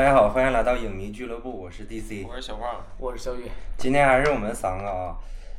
[0.00, 3.42] 大家好，欢迎来到影迷俱乐部，我是 DC，我是小胖，我是小雨。
[3.76, 5.18] 今天还是我们三个啊，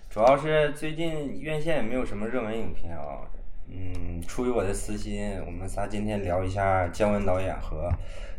[0.10, 3.22] 主要是最近院线也没有什么热门影片啊，
[3.70, 7.88] 嗯，出于我的私心，我们仨今天聊一下姜文导演和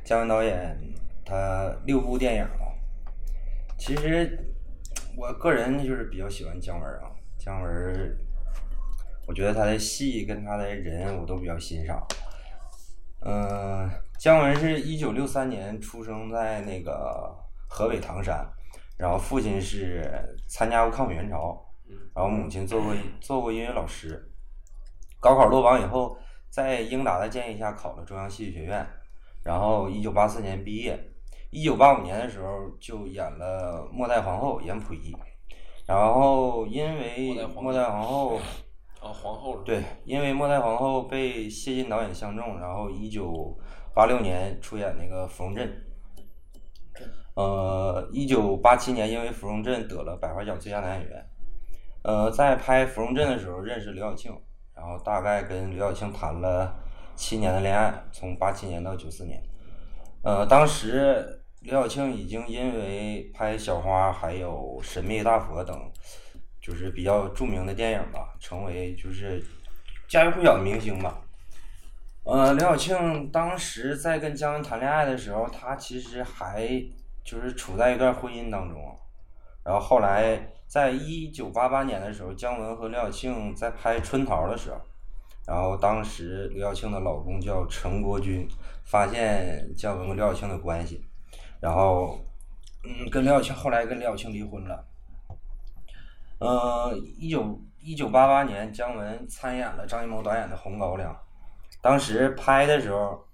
[0.03, 0.77] 姜文导演
[1.25, 2.75] 他六部电影啊。
[3.79, 4.37] 其实
[5.17, 8.19] 我个人就是比较喜欢姜文啊，姜文，
[9.29, 12.05] 我觉得他的戏跟他的人我都比较欣赏。
[13.25, 13.62] 嗯，
[14.23, 17.37] 姜文是一九六三年出生在那个
[17.69, 18.49] 河北唐山，
[18.97, 21.61] 然后父亲是参加过抗美援朝，
[22.15, 24.31] 然后母亲做过做过音乐老师。
[25.19, 26.17] 高考落榜以后，
[26.49, 28.87] 在英达的建议下考了中央戏剧学院，
[29.43, 30.97] 然后一九八四年毕业。
[31.51, 35.13] 一九八五年的时候就演了《末代皇后》，演溥仪。
[35.85, 38.39] 然后因为《末代皇后》。
[39.05, 43.59] 啊，皇后对，因为《末代皇后》被谢晋导演相中，然后一九
[43.95, 45.85] 八六年出演那个芙蓉镇。
[47.35, 51.27] 呃，一九八七年因为芙蓉镇得了百花奖最佳男演员。
[52.03, 54.33] 呃，在拍芙蓉镇的时候认识刘晓庆，
[54.75, 56.75] 然后大概跟刘晓庆谈了
[57.15, 59.43] 七年的恋爱，从八七年到九四年。
[60.23, 65.77] 呃，当时刘晓庆已经因为拍《小花》还有《神秘大佛》等。
[66.65, 69.45] 就是比较著名的电影吧，成为就是
[70.07, 71.21] 家喻户晓的明星吧。
[72.25, 76.69] 呃，刘晓庆当时在跟姜文谈恋爱的时候，她其实还
[77.25, 78.81] 就是处在一段婚姻当中。
[79.65, 84.81] 然后后来在一九八八年的时候，姜文和刘晓庆在拍《春桃》的时候，
[85.47, 88.47] 然后当时刘晓庆的老公叫陈国军，
[88.85, 91.05] 发现姜文和刘晓庆的关系，
[91.61, 92.21] 然后
[92.85, 94.85] 嗯，跟刘晓庆后来跟刘晓庆离婚了。
[96.39, 101.13] 呃，一九一九八八年，姜文参演了张艺谋导演的《红高粱》，
[101.83, 103.27] 当时拍的时候，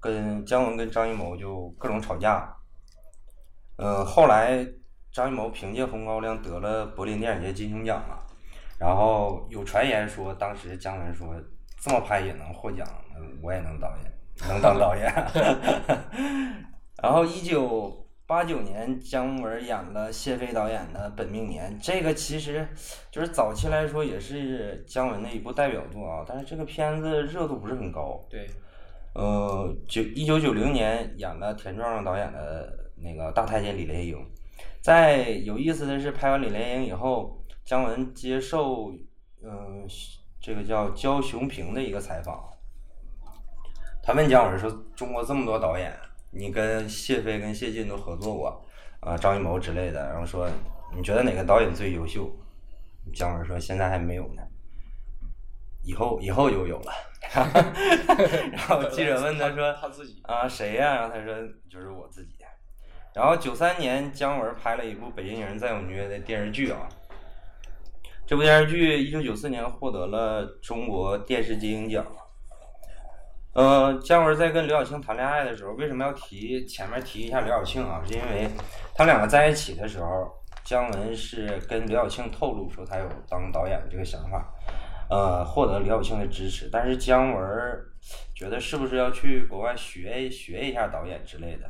[0.00, 2.54] 跟姜文跟张艺谋就各种吵架。
[3.76, 4.66] 呃，后来
[5.12, 8.18] 张艺谋凭借《红高粱》得了柏林电影节金熊奖嘛，
[8.78, 11.32] 然后有传言说，当时姜文说
[11.80, 12.84] 这么拍也能获奖，
[13.40, 14.12] 我也能导演，
[14.48, 15.14] 能当导演。
[17.00, 18.07] 然后一九。
[18.28, 22.68] 八九年，姜文演了谢飞导演的《本命年》，这个其实
[23.10, 26.22] 就是早期来说也是姜文的一部代表作啊。
[26.28, 28.22] 但是这个片子热度不是很高。
[28.28, 28.46] 对。
[29.14, 34.14] 呃，九一九九零年演了田壮壮导演的那个《大太监李莲英》。
[34.82, 38.92] 在有意思的是，拍完《李莲英》以后，姜文接受
[39.42, 39.88] 嗯
[40.38, 42.46] 这个叫焦雄平的一个采访，
[44.02, 45.90] 他问姜文说：“中国这么多导演。”
[46.30, 48.66] 你跟谢飞、跟谢晋都合作过，
[49.00, 50.48] 啊，张艺谋之类的，然后说
[50.94, 52.30] 你觉得哪个导演最优秀？
[53.14, 54.42] 姜文说现在还没有呢，
[55.82, 56.92] 以后以后就有了。
[58.52, 60.94] 然后记者问他说他自己啊谁呀？
[60.96, 61.34] 然后他说
[61.70, 62.34] 就是我自己。
[63.14, 66.88] 然后九三年姜文拍了一部《北京人再有约》的电视剧啊，
[68.26, 72.06] 这部电视剧一九九四年获得了中国电视金鹰奖。
[73.58, 78.00] 呃，姜文在跟刘晓庆谈恋爱的时候，为什么要提前面提一下刘晓庆啊？
[78.06, 78.48] 是因为
[78.94, 80.30] 他们两个在一起的时候，
[80.62, 84.54] 姜文是跟刘晓庆透露说他有当导演的这个想法，
[85.10, 86.68] 呃，获得刘晓庆的支持。
[86.70, 87.44] 但是姜文
[88.32, 91.68] 觉得是不是要去国外学学一下导演之类的，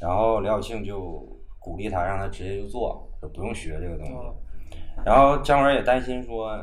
[0.00, 1.00] 然后刘晓庆就
[1.58, 4.12] 鼓励他，让他直接就做，就不用学这个东西。
[5.04, 6.56] 然后姜文也担心说，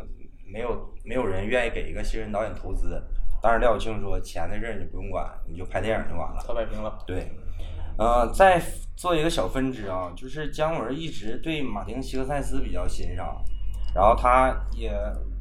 [0.50, 3.04] 没有没有人愿意给一个新人导演投资。
[3.44, 6.98] 但是廖晓庆说：“钱的事儿你不用管，你就拍电影就完了。”他摆平了。
[7.06, 7.30] 对，
[7.98, 8.58] 呃，再
[8.96, 13.44] 做一个小分支啊，就是姜文一直对马丁·希克塞斯比较欣赏，
[13.94, 14.94] 然后他也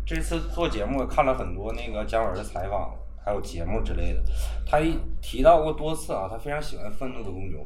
[0.05, 2.93] 这次做节目看了很多那个姜文的采访，
[3.25, 4.22] 还有节目之类的，
[4.66, 7.59] 他一提到过多次啊，他非常喜欢《愤怒的公牛》。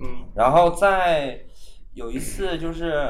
[0.00, 0.24] 嗯。
[0.36, 1.36] 然后在
[1.94, 3.02] 有一次就是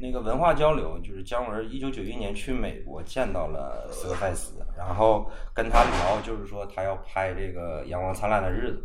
[0.00, 4.54] 那个文化交流，就是姜文一九九一年去美国见到了斯科塞斯。
[4.76, 8.84] 然后跟他聊，就是说他要拍这个《阳光灿烂的日子》，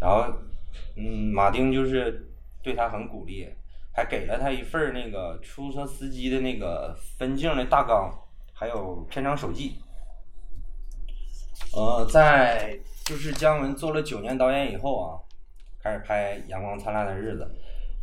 [0.00, 0.32] 然后，
[0.96, 2.24] 嗯，马丁就是
[2.62, 3.48] 对他很鼓励，
[3.92, 8.08] 还给了他一份那个出租车司机的那个分镜的大纲，
[8.52, 9.80] 还有片场手记。
[11.74, 15.18] 呃，在就是姜文做了九年导演以后啊，
[15.82, 17.42] 开始拍《阳光灿烂的日子》，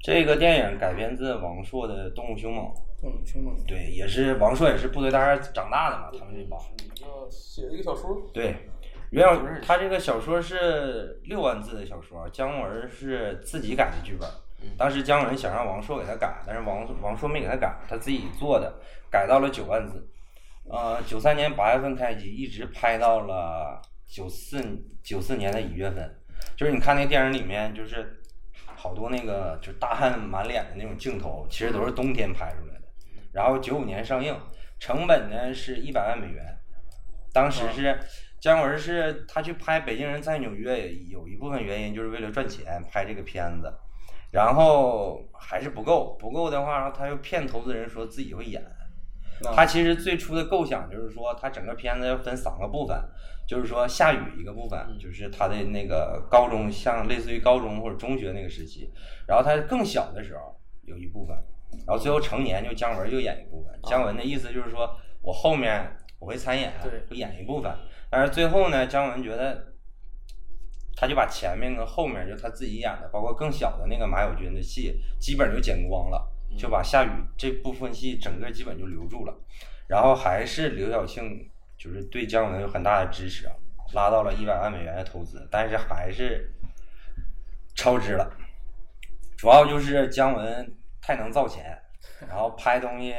[0.04, 2.66] 这个电影改编自王朔的《动物凶猛》。
[3.02, 3.56] 动物凶猛。
[3.68, 6.60] 对，也是王朔也是部队大院长大的嘛，他们这帮。
[7.30, 8.56] 写了一个小说，对，
[9.12, 14.28] 袁小他这个小说是六万字的小说，姜文是自己改的剧本。
[14.78, 20.08] 当时姜文想让王朔给他改，但是王王朔没给他改，他自己做的，改到了九万字。
[20.70, 24.64] 呃，九三年八月份开机，一直拍到了九四
[25.04, 26.16] 九四年的一月份。
[26.56, 28.21] 就是你看那电影里面，就是
[28.82, 32.82] 好多那个就是大汗满脸的那种镜头，其实都是冬天拍出来的。
[33.32, 34.36] 然后九五年上映，
[34.80, 36.44] 成本呢是一百万美元。
[37.32, 37.96] 当时是
[38.42, 43.72] 姜文是他去拍《北京人在纽约》，也有一部分原因就是为了赚钱拍这个片子，
[44.32, 48.66] 然后还是不够，不够的话，他又骗投资人说自己会演。
[49.56, 52.98] 他其实最初的构想就是说，他整个片子要分三个部分，
[53.48, 58.92] 就是说下雨一个部分，就是他的那个高中，像类似于高中或者中学那个时期，
[59.28, 61.36] 然后他更小的时候有一部分，
[61.88, 63.80] 然后最后成年就姜文就演一部分。
[63.84, 66.72] 姜文的意思就是说我后面我会参演，
[67.10, 67.74] 会演一部分，
[68.10, 69.74] 但是最后呢，姜文觉得
[70.96, 76.31] 他就把前面跟后面就他自己演的，包括更小的那个马友军的戏，基本就剪光了。
[76.58, 79.34] 就把夏雨这部分戏整个基本就留住了，
[79.88, 83.54] 然后还是刘晓庆就是对姜文有很大的支持啊，
[83.94, 86.52] 拉到了一百万美元的投资，但是还是
[87.76, 88.32] 超支了，
[89.38, 91.78] 主要就是姜文太能造钱，
[92.28, 93.16] 然后拍东西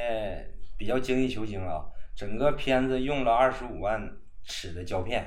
[0.79, 1.85] 比较精益求精啊，
[2.15, 4.01] 整个片子用了二十五万
[4.45, 5.25] 尺的胶片，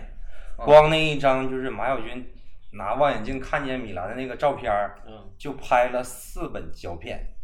[0.57, 2.25] 光那一张就是马小军
[2.73, 4.95] 拿望远镜看见米兰的那个照片儿，
[5.37, 7.34] 就拍了四本胶片。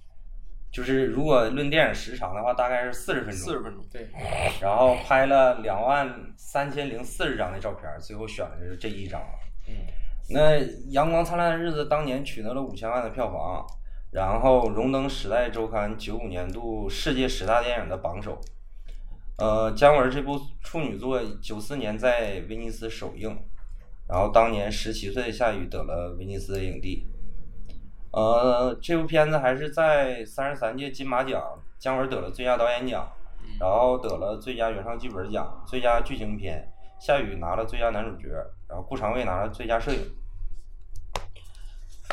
[0.71, 3.39] 就是如果论电影时长的话，大概是四十分钟。
[3.39, 4.07] 四十分钟，对。
[4.62, 9.21] 然后拍了两万三千零四十张的照片，最后选的是这一张。
[9.68, 9.73] 嗯。
[10.29, 10.59] 那
[10.91, 13.65] 《阳光灿烂的日子》当年取得了五千万的票房，
[14.12, 18.39] 然后荣登《时代周刊》九五年度世界十大电影的榜首。
[19.38, 23.38] 呃，姜文这部处女作九四年在威尼斯首映，
[24.07, 27.11] 然后当年十七岁的夏雨得了威尼斯的影帝。
[28.12, 31.42] 呃，这部片子还是在三十三届金马奖，
[31.80, 33.10] 姜文得了最佳导演奖，
[33.60, 36.69] 然后得了最佳原创剧本奖、最佳剧情片，
[37.00, 38.28] 夏雨拿了最佳男主角，
[38.68, 40.00] 然后顾长卫拿了最佳摄影。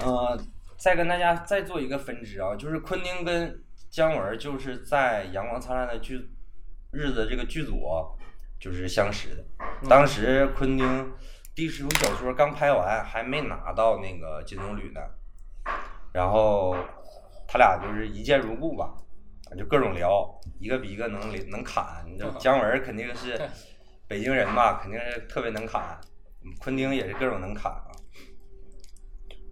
[0.04, 0.38] 呃，
[0.76, 3.60] 再跟大家再做一个分支啊，就是昆汀跟
[3.90, 6.30] 姜文就是在《阳光灿烂的剧
[6.92, 7.82] 日子》这个剧组
[8.60, 9.44] 就是相识的，
[9.88, 11.12] 当时昆汀
[11.56, 15.00] 第十部小说刚拍完，还没拿到那个金棕榈呢。
[16.18, 16.74] 然后
[17.46, 18.92] 他俩就是一见如故吧，
[19.56, 20.28] 就各种聊，
[20.58, 22.04] 一个比一个能能侃。
[22.08, 23.40] 你知道姜文肯定是
[24.08, 25.96] 北京人嘛，肯定是特别能侃。
[26.60, 27.86] 昆汀也是各种能侃啊。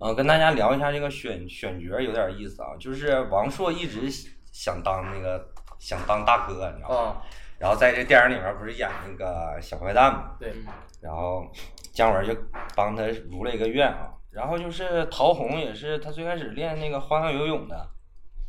[0.00, 4.10] 嗯，跟大家聊一下这个选选角有点意思啊，就是王朔一直
[4.52, 5.48] 想当那个
[5.78, 7.22] 想当大哥，你知道吗？
[7.60, 10.34] 然后在这电影里面不是演那个小坏蛋嘛？
[10.40, 10.52] 对。
[11.00, 11.46] 然后
[11.94, 12.36] 姜文就
[12.74, 14.10] 帮他如了一个愿啊。
[14.36, 17.88] 然后就是陶虹，也是他最开始练那个花样游泳的，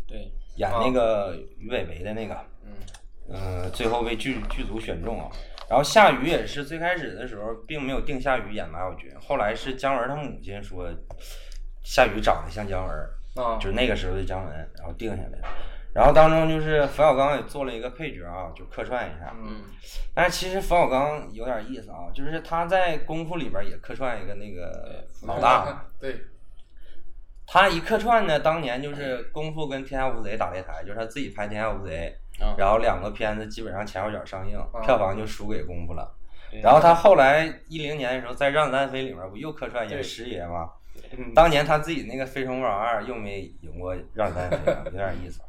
[0.06, 2.36] 对，演那个于伟伟的那个，
[2.66, 2.74] 嗯，
[3.30, 5.32] 嗯，最后被剧剧组选中啊。
[5.70, 10.90] 然后夏雨也是最开始的时候并没有定夏雨演马小军，后来是姜文他母亲说
[11.84, 15.40] 夏雨长得像姜文，啊，就是那个时候的姜文，然后定下来。
[15.98, 19.34] 然后当中就是冯小刚也做了一个配角啊，就客串一下。
[19.36, 19.64] 嗯。
[20.14, 25.86] 但是其实冯小刚有点意思啊，就是他在《功夫》里边也客串一个那个老大。
[26.00, 26.16] 对。
[27.48, 32.14] 他一客串呢，当年就是《功夫》跟《天下无贼》打擂台，就是他自己拍《天下无贼》，
[32.58, 36.14] 然后两个片子基本上前后脚上映，票房就输给《功夫》了。
[36.62, 40.70] 然后他后来一零年的时候在《让子弹飞》里面不又客串演师爷吗？
[41.34, 45.42] 当年他自己那个《非诚勿扰二》又没赢过《让子弹飞》， 有点意思。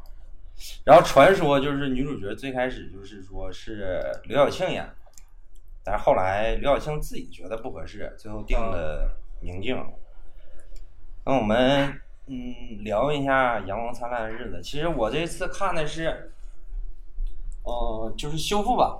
[0.84, 4.90] 然后传说就是女主角最开始就是说是刘晓庆演，
[5.84, 9.08] 但是后来刘晓庆自己觉得不合适，最后定的
[9.40, 9.76] 宁静。
[11.24, 14.56] 那我们嗯聊一下《阳光灿烂的日子》。
[14.60, 16.32] 其实我这次看的是，
[17.62, 18.90] 呃，就是修复版，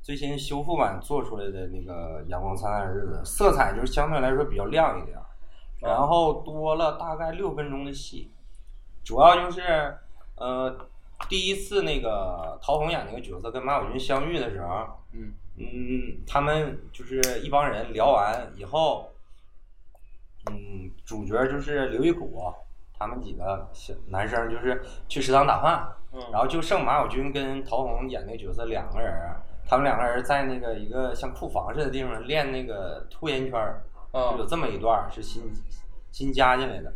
[0.00, 5.18] 最新修复版做出来的那个《阳光灿烂的日子》，色彩就是相对来说比较亮一点，
[5.80, 8.30] 然后多了大概六分钟的戏，
[9.04, 9.98] 主要就是。
[10.36, 10.88] 呃，
[11.28, 19.12] 第一次那个陶虹演那个角色跟马小军相遇的时候，嗯嗯，他们就是一帮人聊完以后，
[20.50, 22.52] 嗯，主角就是刘一谷，
[22.98, 29.14] 他们几个小男生就是去食堂打饭，嗯，然后就剩马小军跟陶虹演那个角色两个人，
[29.64, 35.44] 他们两个人在那个一个像库房似的地方练那个吐烟圈儿，就有这么一段是新
[36.10, 36.92] 新加进来的，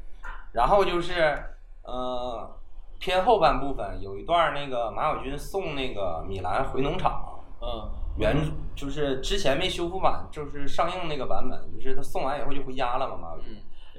[0.50, 1.40] 然后就是
[1.84, 2.57] 呃。
[2.98, 8.36] 偏后半部分有一段那个马小军送那个米兰回农场，嗯，原
[8.74, 13.56] 就是之前没修复版，就是上映那个版本，就是他送完以后就回家了嘛，马小军。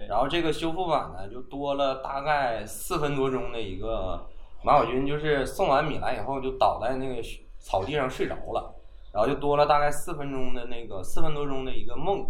[0.07, 4.25] 然后这个修复版呢，就多了大概四分多钟的一个
[4.63, 7.21] 马小军，就是送完米兰以后就倒在那个
[7.57, 8.73] 草地上睡着了，
[9.13, 12.25] 然后就多了大概四分钟的那个四分多钟的一个梦，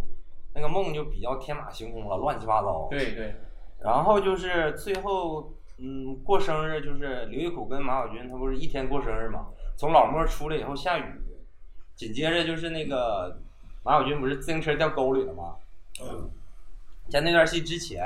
[0.55, 2.88] 那个梦就比较天马行空了，乱七八糟。
[2.89, 3.35] 对对，
[3.81, 9.48] 然后就是最后，嗯，过生日就是刘玉苦跟马小军，他不是一天过生日嘛？
[9.77, 11.03] 从老莫出来以后下雨，
[11.95, 13.39] 紧接着就是那个
[13.83, 15.55] 马小军不是自行车掉沟里了吗？
[16.01, 16.29] 嗯
[17.09, 18.05] 在那段戏之前，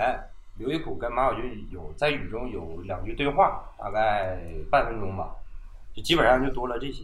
[0.57, 4.39] 刘玉苦跟马小军有在雨中有两句对话，大概
[4.71, 5.35] 半分钟吧，
[5.93, 7.03] 就基本上就多了这些。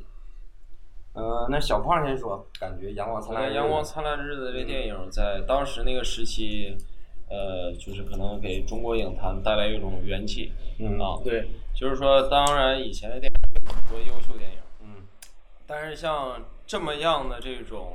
[1.11, 6.77] 呃，那小胖先说，感觉《阳光灿烂阳光灿烂的日子》这电影在当时那个时期，
[7.29, 11.19] 呃，就是可能给中国影坛带来一种元气嗯啊。
[11.23, 15.03] 对，就是说，当然以前的电影有很多优秀电影，嗯
[15.67, 17.93] 但是像这么样的这种，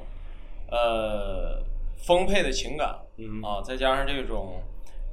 [0.71, 1.62] 呃，
[1.97, 4.62] 丰沛的情感嗯啊，再加上这种，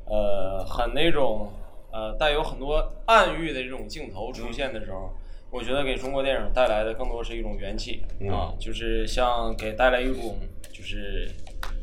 [0.06, 1.51] 呃，很那种
[1.92, 5.12] 呃带有很多暗喻的这种镜头出现的时候，
[5.50, 10.38] 我觉得给中国电影带来的更多是一种元气、嗯啊，就是像给带来一种
[10.72, 11.30] 就是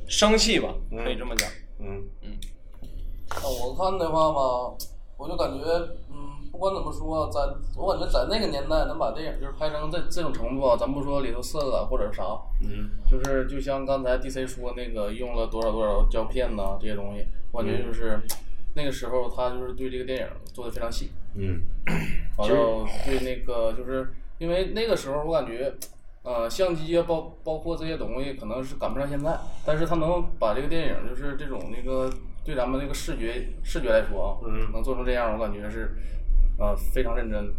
[0.09, 1.49] 生气吧，嗯可以这么讲。
[1.49, 4.75] 嗯啊，我看的话吧，
[5.17, 5.65] 我就感觉，
[6.11, 7.41] 嗯，不管怎么说，在
[7.77, 12.25] 我感觉在那个年代能把电影就是拍成这这种程度啊，咱不说里头色啊或者啥，
[12.63, 12.91] 嗯。
[13.11, 18.21] 就是就像刚才 DC 说那个用了多少多少胶片呐、这些东西，我感觉就是、
[18.75, 21.63] 那个时候他就是对这个电影做的非常细，嗯。
[22.37, 25.75] 完了对那个就是因为那个时候我感觉，
[26.29, 32.13] 呃，相机啊包包括这些东西可能是赶不上现在，但是他能把这个电影就是这种那个
[32.45, 35.91] 对咱们那个视觉视觉来说啊，嗯能做成这样，我感觉是，
[36.59, 37.51] 呃，非常认真。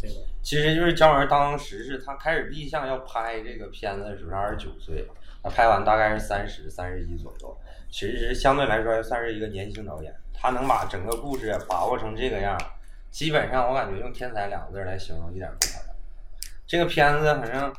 [0.00, 5.04] 这个其实就是姜文当时是他开始立项要拍这个片子的时候是二十九岁，
[5.42, 7.58] 他拍完大概是三十三十一左右，
[7.90, 12.56] 其实相对来说算是一个年轻导演，他能把整个故事把握成这个样，
[13.10, 15.91] 基本上我感觉用天才两个字来形容一点不夸张。
[16.72, 17.70] 这个片子反正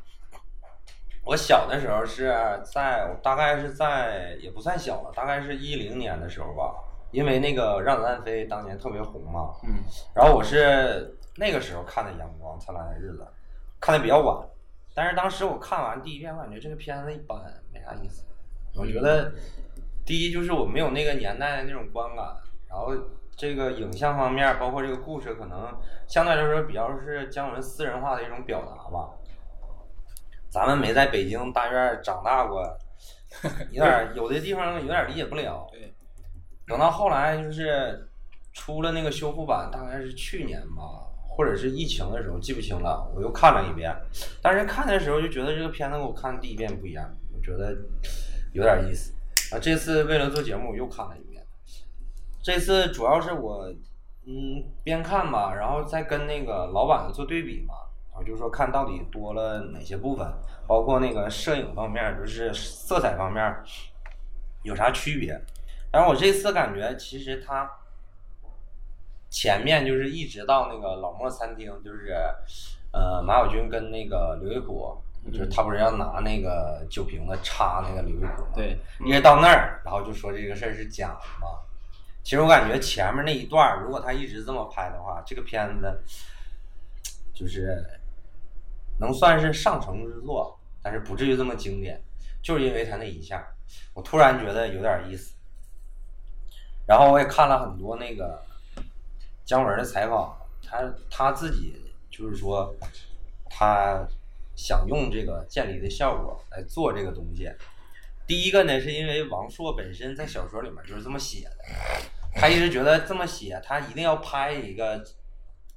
[1.25, 2.31] 我小的时候是
[2.63, 6.75] 在我大概是在也不算小了，大概是一零年的时候吧，
[7.09, 9.81] 因为那个让子弹飞当年特别红嘛，嗯，
[10.13, 13.23] 然后我是那个时候看的《阳光灿烂的日子》，
[13.79, 14.47] 看的比较晚，
[14.93, 17.35] 但是当时我看完第一遍，我感觉这个片子一般，
[17.73, 18.23] 没啥意思。
[18.75, 19.33] 我觉得
[20.05, 22.37] 第一就是我没有那个年代的那种观感，
[22.69, 22.93] 然后
[23.35, 25.75] 这个影像方面，包括这个故事，可能
[26.07, 29.09] 相对来说比较是姜文私人化的一种表达吧。
[30.49, 32.63] 咱们没在北京大院长大过，
[33.71, 35.67] 有点有的地方有点理解不了。
[35.71, 35.91] 对，
[36.67, 38.07] 等到后来就是
[38.53, 40.83] 出了那个修复版，大概是去年吧，
[41.27, 43.91] 或者是疫情的时候，记不清了，我又看了一遍。
[44.43, 47.75] 但是看的时候就觉得这个片子跟我看第一遍不一样，我觉得
[48.53, 49.11] 有点意思。
[49.55, 51.32] 啊，这次为了做节目，我又看了一遍。
[52.43, 53.73] 这次主要是我
[54.27, 57.73] 嗯边看吧，然后再跟那个老版的做对比嘛。
[58.11, 60.31] 然后就说看到底多了哪些部分，
[60.67, 63.43] 包括那个摄影方面，就是色彩方面
[64.61, 65.41] 有啥区别。
[65.91, 67.67] 然后我这次感觉其实它
[69.31, 72.15] 前面就是一直到那个老莫餐厅，就是
[72.91, 74.95] 呃马小军跟那个刘玉虎，
[75.31, 78.49] 就是他不是要拿那个酒瓶子插那个刘玉虎吗？
[78.53, 81.47] 对，一直到那儿，然后就说这个事儿是假的嘛。
[82.23, 86.01] 其实我感觉前面那一段，如果他一直这么拍的话，这个片子
[87.33, 87.85] 就是
[88.99, 92.01] 能算是上乘之作，但是不至于这么经典，
[92.41, 93.45] 就是因为他那一下，
[93.93, 95.35] 我突然觉得有点意思。
[96.87, 98.41] 然后我也看了很多那个
[99.45, 101.75] 姜文的采访，他他自己
[102.09, 102.73] 就是说，
[103.49, 104.07] 他
[104.55, 107.51] 想用这个渐离的效果来做这个东西。
[108.25, 111.57] 第一个呢，是因为王朔本身在小说里面就是这么写的，
[112.35, 115.03] 他一直觉得这么写，他一定要拍一个，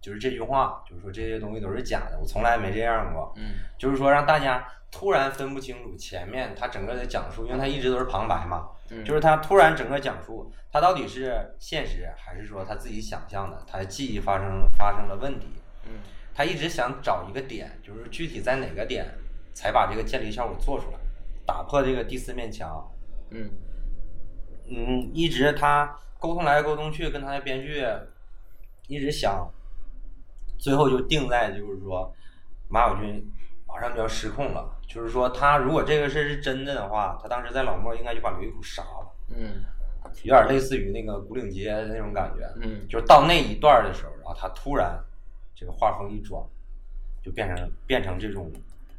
[0.01, 3.33] 就是这句话，就是说这些东西都是假的，我从来没这样过。
[3.37, 15.49] 嗯就是说让大家突然分不清楚前面他整个的讲述，因为他一直都是旁白嘛，嗯就是他突然整个讲述，他到底是现实还是说他自己想象的，他的记忆发生发生了问题，
[15.85, 15.93] 嗯
[16.35, 19.07] 他一直想找一个点，就是具体在哪个点
[19.55, 20.99] 才把这个建立效果做出来，
[21.47, 22.91] 打破这个第四面墙。
[23.31, 23.51] 嗯
[24.69, 27.85] 嗯，一直他沟通来沟通去，跟他的编剧
[28.89, 29.49] 一直想，
[30.59, 32.15] 最后就定在就是说，
[32.69, 33.33] 马小军
[33.67, 34.73] 马上就要失控了。
[34.89, 39.65] 就是说，他如果这个事儿是真的的话，他当时在老莫应该就把刘玉虎杀了，嗯
[40.23, 42.47] 有点类似于那个古岭街的那种感觉。
[42.63, 44.99] 嗯就是到那一段的时候，然后他突然
[45.55, 46.41] 这个画风一转，
[47.23, 48.51] 就变成变成这种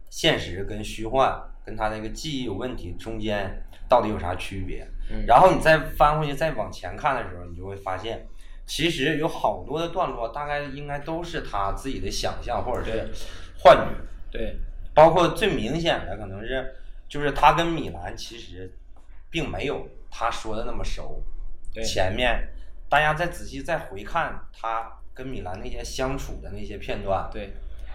[0.09, 4.87] 现实跟虚幻跟他那个记忆有问题中间到底有啥区别？
[5.09, 8.27] 嗯然后你再翻回去再往前看的时候，你就会发现，
[8.65, 13.09] 其实有好多的段落大概应该都是他自己的想象或者是
[13.57, 13.83] 幻觉，
[14.29, 14.57] 对，
[14.93, 16.75] 包括最明显的可能是
[17.07, 18.69] 就是他跟米兰其实
[19.29, 21.23] 并没有他说的那么熟。
[21.73, 22.49] 对前面
[22.89, 27.53] 大家再仔细再回看他跟米兰那些相处的那些片段，对，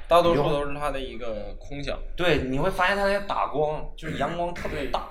[0.08, 1.98] 大多数都是他的一个空想。
[2.16, 5.08] 对，你会发现他在打光，就是阳光特别大，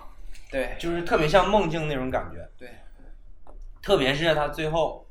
[0.51, 2.46] 对就是特别像梦境那种感觉。
[2.58, 2.70] 对，
[3.81, 5.08] 特别是他最后，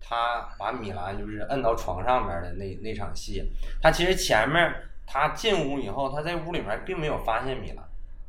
[0.00, 4.72] 他把米兰就是摁到床上面的那那场戏，他其实前面
[5.06, 7.84] 他进屋以后，他在屋里面并没有发现米兰，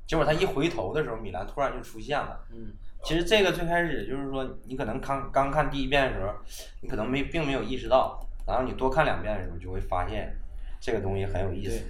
[0.07, 2.43] 结果他一回头的时候，米兰突然就出现了。
[2.49, 6.33] 嗯，其实这个最开始就是说，你可能看刚看第一遍的时候，
[6.81, 10.35] 你可能没并没有意识到，然后你多看两遍的时候，就会发现
[10.79, 11.83] 这个东西很有意思。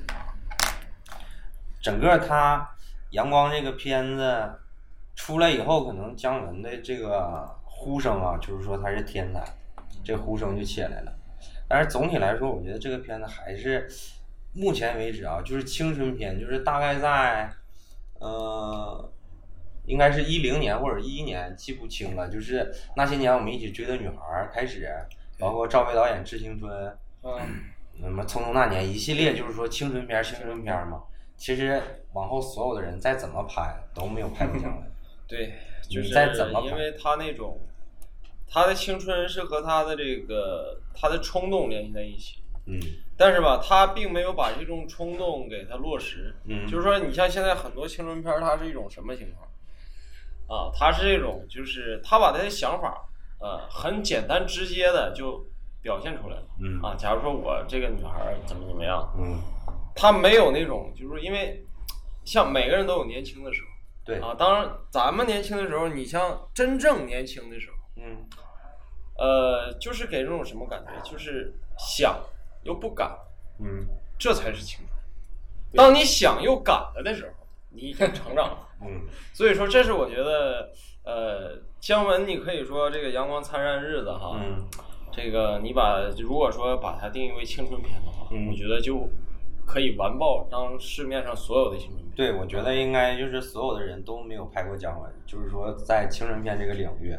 [1.81, 2.69] 整个他
[3.11, 4.51] 阳光这个片子
[5.15, 9.43] 出来以后，可能姜文的这个呼声啊，就是说他是天才，
[10.03, 11.13] 这呼声就起来了。
[11.67, 13.87] 但是总体来说，我觉得这个片子还是
[14.53, 17.49] 目前为止啊，就是青春片，就是大概在
[18.19, 19.11] 呃，
[19.85, 22.29] 应该是一零年或者一一年，记不清了。
[22.29, 24.89] 就是那些年我们一起追的女孩儿开始，
[25.39, 26.71] 包括赵薇导演《致青春》，
[27.23, 27.39] 嗯，
[28.01, 31.01] 什么《匆匆那年》一系列，就是说青春片儿、青春片儿嘛。
[31.37, 31.81] 其实
[32.13, 34.91] 往后所有的人再怎么拍都没有拍过姜文。
[35.27, 35.53] 对，
[35.89, 36.09] 就是
[36.63, 37.59] 因为他那种
[38.47, 42.79] 他的青春是和他的这个他的冲动联系在一起，嗯
[43.17, 46.35] 但是吧，他并没有把这种冲动给他落实。
[46.45, 49.47] 嗯就是说，你像现在很多青春片儿，它是一种什么情况？
[50.47, 53.07] 啊，它是这种，就是他把他的想法，
[53.39, 55.45] 呃，很简单直接的就
[55.81, 56.43] 表现出来了。
[56.59, 59.39] 嗯啊，假如说我这个女孩儿怎么怎么样，嗯，
[59.95, 61.63] 他没有那种，就是因为
[62.23, 63.67] 像每个人都有年轻的时候。
[64.03, 68.25] 对，啊，当然，咱们年轻的时候，你像真正年轻的时候，嗯
[69.17, 72.19] 呃，就是给这种什么感觉，就是想
[72.63, 73.15] 又不敢，
[73.59, 73.85] 嗯
[74.17, 74.89] 这才是青春。
[75.75, 78.67] 当你想又敢了的时候，你已经成长了。
[78.83, 79.01] 嗯
[79.33, 80.71] 所以说，这是我觉得，
[81.03, 84.67] 呃，姜文，你可以说这个《阳光灿烂日子》哈，嗯
[85.11, 89.07] 这个你把如果说把它定义为青春片的话，嗯我觉得就
[89.71, 92.11] 可以完爆当市面上所有的青春片。
[92.13, 97.15] 对，我觉得应该就是所有的人都没有拍过姜文，就是说在青春片这个领域，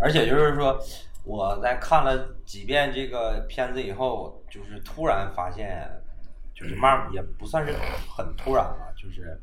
[0.00, 0.76] 而且就是说
[1.24, 5.88] 我在看了几遍这个片子以后，就是突然发现，
[6.52, 7.72] 就是 慢也不算是
[8.16, 9.40] 很突然吧，就是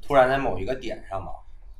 [0.00, 1.30] 突然在某一个点上吧，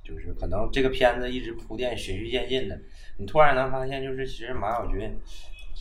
[0.04, 2.78] 就是可能这个片子一直铺垫循序渐进的，
[3.16, 5.18] 你突然能发现，就是其实马小军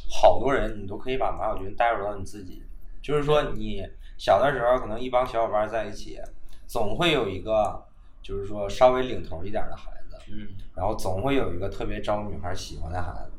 [0.10, 2.63] 好多人你都可以把马小军带入到你自己，
[3.02, 3.86] 就是说你
[4.20, 6.22] 小的时候可能一帮小伙伴在一起。
[6.68, 7.84] 总会有一个，
[8.22, 13.32] 就是说稍微领头一点的孩子，嗯，然后总会有一个特别招女孩喜欢的孩子，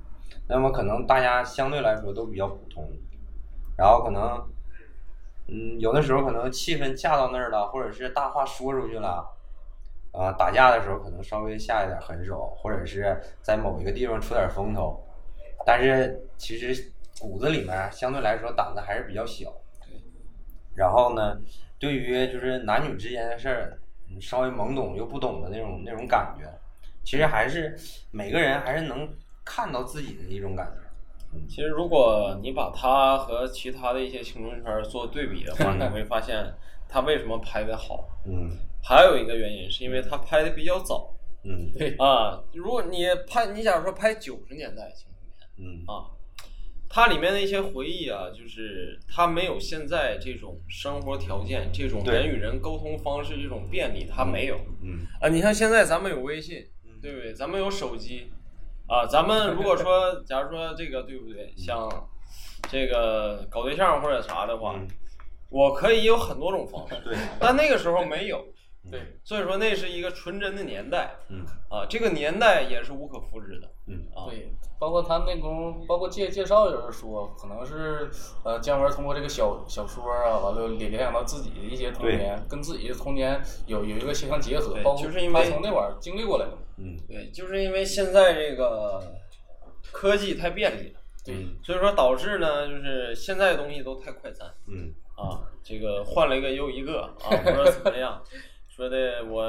[0.49, 2.91] 那么可能大家相对来说都比较普通，
[3.77, 4.45] 然后可能，
[5.47, 9.25] 嗯，有的时候可能气氛架到那儿了，或者是大话说出去了，
[10.11, 15.01] 啊、打架的时候可能稍微下一点狠手，或者是在某一个地方出点风头，
[15.65, 19.53] 但是其实骨子里面相对来说胆子还是比较小。
[20.75, 21.41] 然后呢，
[21.79, 23.79] 对于就是男女之间的事儿，
[24.11, 26.45] 嗯稍微懵懂又不懂的那种那种感觉，
[27.05, 27.77] 其实还是
[28.11, 29.09] 每个人还是能
[29.45, 30.81] 看到自己的一种感觉。
[31.49, 36.53] 其实如果你把它和其他的一些青春片做对比的话， 你会发现
[36.89, 38.09] 他为什么拍的好。
[38.27, 38.51] 嗯
[38.83, 42.43] 还有一个原因是因为他拍的比较早嗯对，啊。
[42.55, 46.09] 如果你拍，你假如说拍九十年代青春片嗯啊，
[46.93, 55.29] 它里面的一些回忆啊，就是它没有现在这种生活条件、这种人与人沟通方式这种便利，它没有嗯啊。
[55.29, 56.67] 你看现在咱们有微信，
[57.01, 57.33] 对不对？
[57.33, 58.29] 咱们有手机
[58.89, 61.55] 啊，咱们如果说，假如说这个对不对？
[61.57, 61.89] 像
[62.69, 64.89] 这个搞对象或者啥的话，嗯
[65.49, 68.45] 我可以有很多种方式，对，但那个时候没有。
[68.91, 74.31] 对，所以说那是一个纯真的年代嗯啊，这个年代也是无可复制的嗯啊。
[74.31, 78.11] 对，包括他那功，包括介介绍有人说，可能是
[78.43, 86.59] 呃姜文通过这个小小说啊，完了联联想到自己的一些童年，跟自己的童年有有一个相结合，包括就是因为他从那会儿经历过来的嘛。
[86.79, 89.03] 嗯对，就是因为现在这个
[89.93, 98.23] 科技太便利了，对，所以说导致呢，就是现在的东西都太快餐嗯啊，这个换了一个又一个啊，不知道怎么样，
[98.81, 99.47] 说的我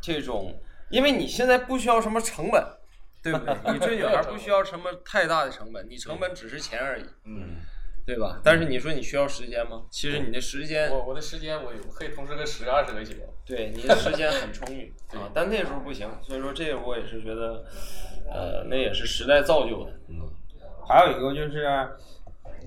[0.00, 0.54] 这种，
[0.90, 2.62] 因为你现在不需要什么成本。
[3.24, 3.56] 对不对？
[3.72, 7.56] 你追女孩不需要什么太大的成本，你成本只是钱而已，嗯
[8.04, 8.38] 对吧？
[8.44, 9.84] 但是你说你需要时间吗？
[9.90, 13.26] 其实你的时间我我的时间我有可以同时跟十二十个写。
[13.46, 17.64] 对，你的时间很充裕 啊，但那时候不行，所以说这个我也是觉得，
[18.30, 19.92] 呃，那也是时代造就的。
[20.10, 20.20] 嗯，
[20.86, 21.64] 还有一个就是，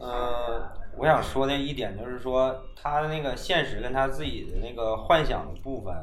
[0.01, 5.93] 嗯、我想说的一点就是说，他的那个现实跟他自己的那个幻想的部分，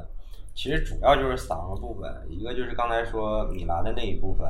[0.55, 4.47] 其实主要就是三个部分，一个就是刚才说米兰的那一部分，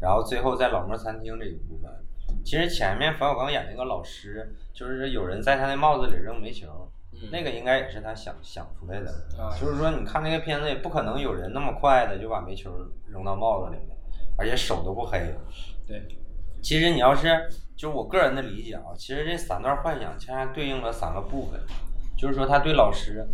[0.00, 1.90] 然后最后在老莫餐厅这一部分。
[2.44, 9.10] 其实前面冯小刚演那个老师，就是有人在他那帽子里扔煤球，嗯那个应该也是他想想出来的。
[9.38, 12.70] 啊就是说，你看那个片子也不可能有人那么快的就把煤球
[13.06, 13.96] 扔到帽子里面，
[14.38, 15.20] 而且手都不黑。
[15.86, 16.02] 对，
[16.62, 21.60] 其实你要是就是我个人的理解啊，其实这三段幻想恰恰对应了三个部分，
[22.16, 23.26] 就是说他对老师，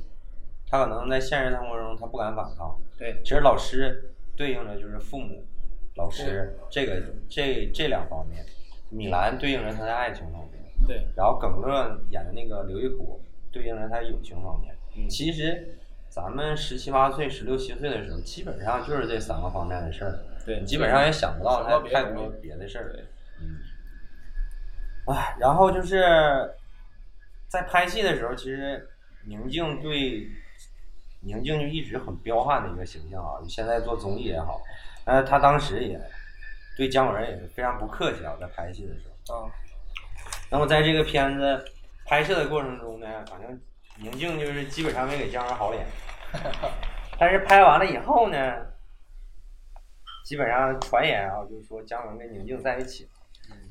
[0.66, 5.44] 他可能在现实生活中他不敢反抗，对，其实老师对应的就是父母、
[5.96, 8.44] 老师这个这这两方面，
[8.88, 13.20] 米兰对应着他的爱情方面，对，然后耿乐演的那个刘玉虎
[13.52, 14.74] 对应着他友情方面。
[14.96, 15.06] 嗯。
[15.08, 15.76] 其实
[16.08, 20.60] 咱们十七八岁、十六七岁的时候，基本上就是这三个方面的事儿，对。
[20.60, 22.96] 你基本上也想不到太太多别的事儿。
[23.38, 26.02] 对，嗯，哎，然后就是
[27.48, 28.88] 在拍戏的时候，其实
[29.26, 30.28] 宁静对
[31.20, 33.40] 宁静就一直很彪悍的一个形象啊。
[33.48, 34.60] 现在做综艺也好，
[35.04, 36.00] 但是他当时也
[36.76, 39.44] 对姜文也是非常不客气啊，在拍戏的时候。
[39.44, 39.50] 啊，
[40.50, 41.64] 那么在这个片子
[42.06, 43.60] 拍摄的过程中呢，反正
[43.96, 45.86] 宁静就是基本上没给姜文好脸，
[47.18, 48.66] 但是拍完了以后呢，
[50.24, 53.10] 基本上传言啊，就是说姜文跟宁静在一起了。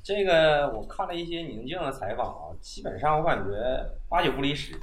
[0.07, 3.51] 这个我看了一些宁静的采访啊，基本上我感觉
[4.07, 4.73] 八九不离十，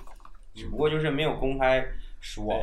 [0.53, 1.83] 只不过就是没有公开
[2.21, 2.61] 说啊。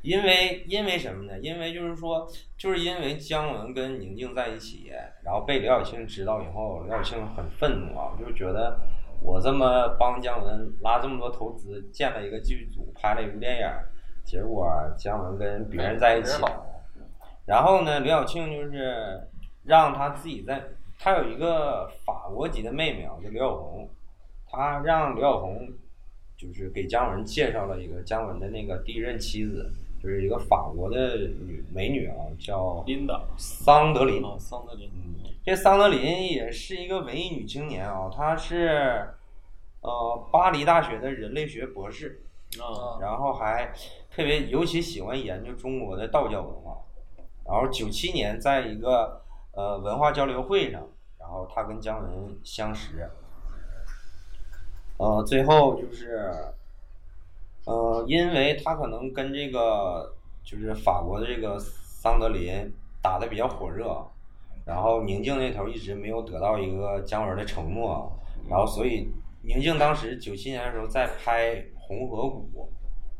[0.00, 1.36] 因为因为什么呢？
[1.40, 2.24] 因为就是说，
[2.56, 4.92] 就是因为姜文跟宁静在一起，
[5.24, 8.78] 然后被刘晓庆知道以后，刘晓庆很愤怒啊，就觉得
[9.20, 13.68] 我这么帮姜文拉这么多投资，建了一个剧组，拍了一部电影，
[14.24, 16.40] 结果姜文跟别人在一起。
[17.44, 19.20] 然后呢，刘晓庆就是
[19.64, 20.62] 让他自己在，
[21.04, 23.86] 他有一个法国籍的妹妹啊，叫刘晓红，
[24.50, 25.68] 他让刘晓红
[26.34, 29.70] 就是给姜文介绍了一个姜文的那个第一任妻子，
[30.02, 33.20] 就是一个法国的女美女啊，叫琳达。
[33.36, 34.24] 桑德林。
[34.24, 39.06] 啊，桑德林，嗯，这桑德林也是一个文艺女青年啊，她是
[39.82, 42.22] 呃巴黎大学的人类学博士，
[42.58, 43.74] 啊，然后还
[44.10, 46.78] 特别尤其喜欢研究中国的道教文化。
[47.44, 49.20] 然后九七年在一个
[49.52, 50.80] 呃文化交流会上，
[51.24, 53.08] 然后他跟姜文相识，
[54.98, 56.20] 呃，最后就是
[57.64, 64.06] 呃，因为他可能跟这个就是法国的这个桑德林打的比较火热，
[64.66, 68.12] 然后宁静那头一直没有得到一个姜文的承诺，
[68.46, 69.10] 然后所以
[69.42, 72.68] 宁静当时九七年的时候在拍《红河谷》，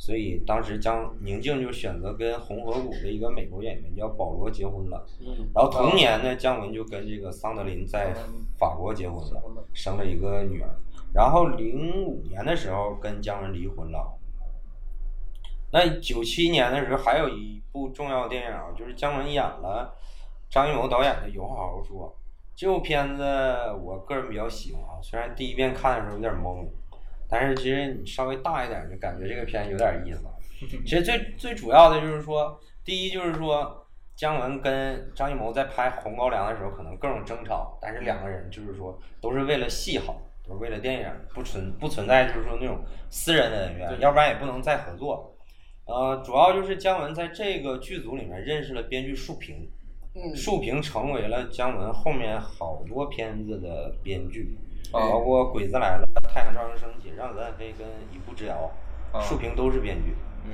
[0.05, 5.03] 所以当时姜宁静就选择跟红河谷的一个美国演员叫保罗结婚了。
[5.21, 8.13] 嗯，然后同年呢，姜文就跟这个桑德林在
[8.59, 10.69] 法国结婚了，生了一个女儿。
[11.15, 14.13] 然后零五年的时候跟姜文离婚了。
[15.73, 19.97] 那九七年的时候还有一部重要电影啊，就是姜文演了
[20.51, 22.15] 张艺谋导演的《有话好好说》。
[22.55, 23.25] 这部片子
[23.83, 26.69] 我个人比较喜欢啊，虽然第一遍看的时候有点懵，
[27.35, 30.21] 但是其实你稍微大一点就感觉这个片有点意思。
[30.87, 42.79] 其实最最主要的就是说，第一就是说姜文跟张艺谋在拍《红高粱》的时候可能各种争吵，但是两个人就是说都是为了戏好，都是为了电影，不存不存在就是说那种
[43.11, 45.37] 私人的恩怨，要不然也不能再合作。
[45.87, 49.69] 呃，主要就是姜文在这个剧组里面认识了编剧树平，
[50.15, 54.63] 嗯树平成为了姜文后面好多片子的编剧，啊
[54.95, 58.71] 包括《鬼子来了》《太阳照常升起》《让子弹飞》跟《一步之遥》，
[59.17, 60.15] 啊树平都是编剧。
[60.45, 60.53] 嗯，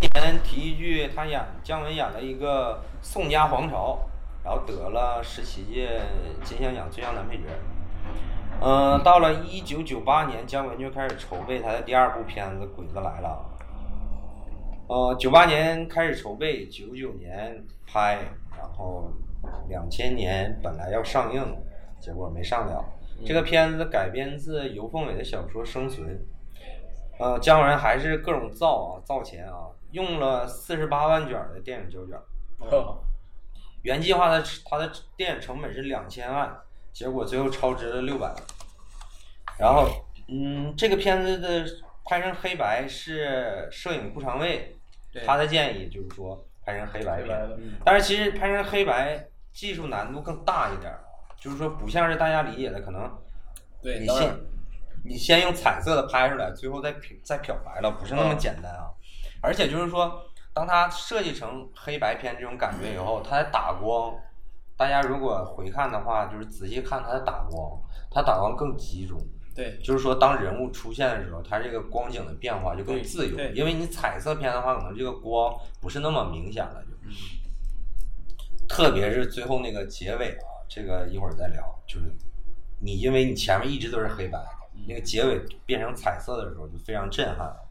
[0.00, 3.98] 今年提一句，他演姜文演了一个《宋家皇朝》，
[4.44, 6.00] 然后得了十七届
[6.42, 7.44] 金像奖最佳男配角。
[8.60, 13.44] 嗯、到了一九九八年，姜文就开始筹备他的第二部片子《鬼子来了》。
[14.92, 18.18] 呃，九八年开始筹备，九九年拍，
[18.58, 19.10] 然后
[19.68, 21.42] 两千年本来要上映，
[22.02, 22.84] 结果没上了。
[23.24, 26.08] 这个片子改编自尤凤伟的小说《生存》。
[27.20, 32.18] 呃，姜文还是各种造啊，造钱啊，用了四十八万卷儿的电影胶卷
[33.82, 36.56] 原计划的他的电影成本是两千万，
[36.92, 38.36] 结果最后超支了六百万。
[39.58, 39.88] 然后，
[40.28, 41.64] 嗯，这个片子的
[42.04, 44.76] 拍成黑白是摄影顾长卫
[45.24, 47.38] 他的建议，就是说拍成黑白片。
[47.84, 51.04] 但是其实拍成黑白技术难度更大一点儿，
[51.42, 53.10] 就是说不像是大家理解的，可能
[53.82, 54.36] 对，你先
[55.04, 58.90] 你先用彩色的拍出来，最后再漂再漂白了，不是那么简单啊。
[59.40, 60.22] 而且就是说，
[60.54, 64.14] 当它设计成黑白片这种感觉以后，它的打光，
[64.76, 67.76] 大家如果回看的话，就是仔细看它的打光，
[68.08, 69.18] 它打光更集中。
[69.54, 76.92] 对就是说当人物出现的时候，它这个光景的变化就更自由对，因为你彩色片的话，可能这个光不是那么明显了，就。
[78.68, 81.62] 特别是最后那个结尾啊，这个一会儿再聊。
[81.86, 82.10] 就是
[82.80, 84.48] 你因为你前面一直都是黑白的，
[84.88, 87.68] 那个结尾变成彩色的时候就非常震撼了。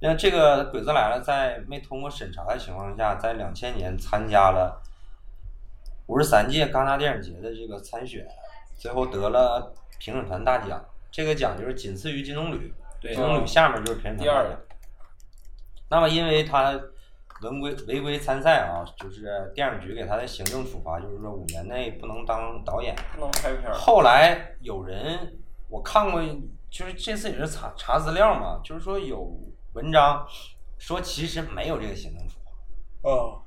[0.00, 4.82] 那这个《鬼子来了》在没通过审查的情况下，在两千年参加了
[6.06, 8.26] 五十三届戛纳电影节的这个参选，
[8.76, 10.82] 最后得了评审团大奖。
[11.10, 14.58] 这个奖就是仅次于金棕榈，金棕榈下面就是评审团第二奖。
[15.90, 16.80] 那么因为他
[17.42, 22.94] 违规违规参赛啊，就是电影局给他的行政处罚，就是说五年内不能当导演。
[23.14, 23.74] 不能拍片儿。
[23.74, 26.22] 后来有人我看过，
[26.70, 29.38] 就是这次也是查查资料嘛，就是说有
[29.74, 30.26] 文章
[30.78, 33.42] 说其实没有这个行政处罚，哦，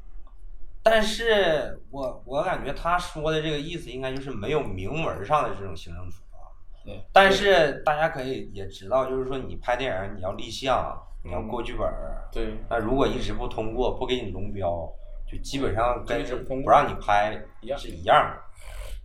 [0.81, 6.37] 但是我我感觉他说的这个意思应该就是没有明文上的这种行政处罚。
[6.83, 14.87] 对，但是大家可以也知道，就是说你拍电影你要立项，你要过剧本儿，对，那如果一直不通过，不给你龙标，
[15.27, 17.35] 就基本上跟不不让你拍
[17.75, 18.41] 是一样的。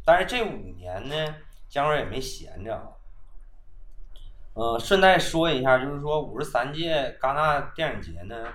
[0.05, 1.15] 但是这五年呢，
[1.67, 2.83] 姜文也没闲着啊。
[4.53, 8.49] 呃，顺带说一下，就是说五十三届戛纳电影节呢，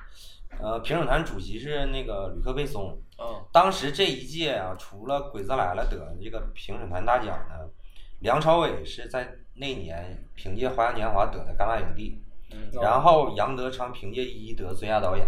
[0.60, 2.96] 呃，评审团主席是那个吕克贝松。
[3.18, 7.68] 嗯，当时这一届啊，除了《鬼子来了》得这个评审团大奖呢，
[8.20, 12.22] 梁朝伟是在那年凭借《花样年华》得的戛纳影帝。
[12.74, 15.28] 然后杨德昌凭借《一》得最佳导演。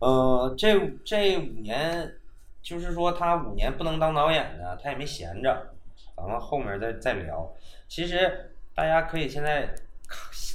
[0.00, 2.14] 呃，这这五年，
[2.62, 5.74] 就是说他五年不能当导演呢，他也没闲着，
[6.16, 7.52] 咱们后面再再聊。
[7.88, 9.74] 其实大家可以现在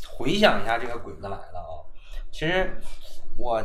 [0.07, 1.83] 回想一下这个《鬼子来了》啊，
[2.31, 2.77] 其实
[3.37, 3.61] 我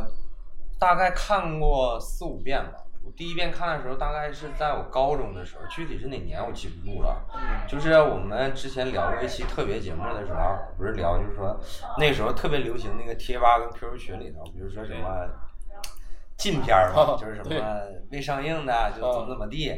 [0.79, 2.85] 大概看过四五遍吧。
[3.05, 7.25] 我第一遍看的时候，大概是在我高中的时候，具体是哪年我记不住了。
[7.67, 11.59] 就是我们之前聊过一期特别节目的时候，不是聊，就是说
[11.99, 15.29] 那时候特别流行那个贴吧跟 QQ 群里头，比如说什么
[16.37, 17.51] 禁片儿嘛，就是什么
[18.11, 19.69] 未上映的就怎么怎么地。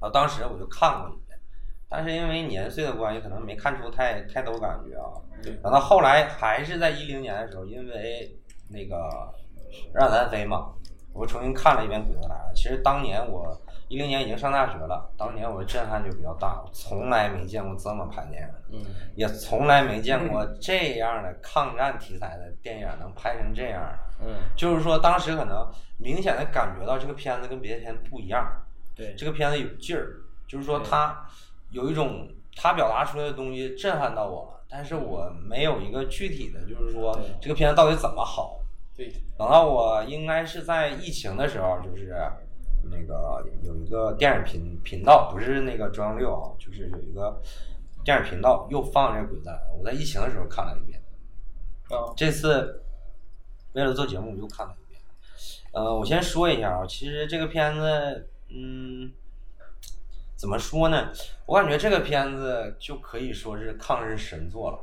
[0.00, 1.38] 然后当时我就看过一遍，
[1.88, 5.12] 但是因为年岁的关系，可能没看出太太多感觉啊。
[5.42, 9.34] 对等到后来还是在一零年的时候，因为那个
[9.92, 10.72] 让子弹飞嘛，
[11.12, 12.50] 我重新看了一遍《鬼子来了》。
[12.54, 23.82] 其实当年我一零年已经上大学了，当年我的震撼就比较大，我从来没见过这么拍电影，嗯，也从来没见过这样的抗战题材的电影能拍成这样。
[24.20, 25.68] 嗯，就是说，当时可能
[25.98, 28.46] 明显的感觉到这个片子跟别的片子不一样，
[28.94, 31.26] 对，这个片子有劲儿，就是说它
[31.70, 38.59] 有一种它表达出来的东西震撼到我了，但是我没有一个具体的，就是说这个片子到底怎么好。
[39.00, 42.14] 对，等到我应该是在疫情的时候，就是
[42.84, 47.40] 那个有一个电影频频道，不是那个中央六啊，就是有一个
[48.04, 51.02] 电影频道又放这个《鬼蛋》，我在疫情的时候看了一遍。
[51.88, 52.82] 啊，这次
[53.72, 55.00] 为了做节目，我又看了一遍。
[55.72, 59.10] 呃，我先说一下啊，其实这个片子，嗯，
[60.36, 61.10] 怎么说呢？
[61.46, 64.78] 我感觉这个片子就可以说是抗日神作了。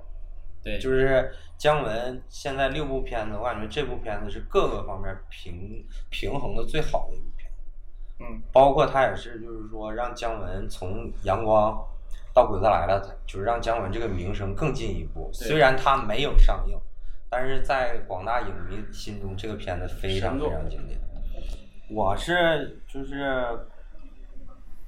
[0.63, 7.51] 对，就是姜文现在六部片子，我感觉这部片子是各个方面平平衡的最好的一部片，
[8.19, 11.81] 嗯，包括他也是就是说让姜文从阳光
[12.33, 15.29] 到鬼子来了，就是让姜文这个名声更进一步。
[15.33, 16.77] 虽然他没有上映，
[17.29, 20.99] 但是在广大影迷心中，这个片子非常非常经典。
[21.89, 23.43] 我是就是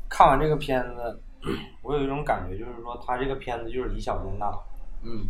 [0.10, 1.22] 看完这个片子，
[1.82, 4.52] 我有一种感觉，就是说他这个片子就是以小见大。
[5.02, 5.26] 嗯，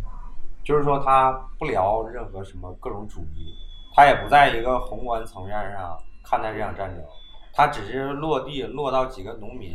[0.62, 3.54] 就是说他不聊任何什么各种主义，
[3.94, 7.04] 他也不在一个宏观层面上看待这场战争，
[7.52, 9.74] 他只是落地落到几个农民，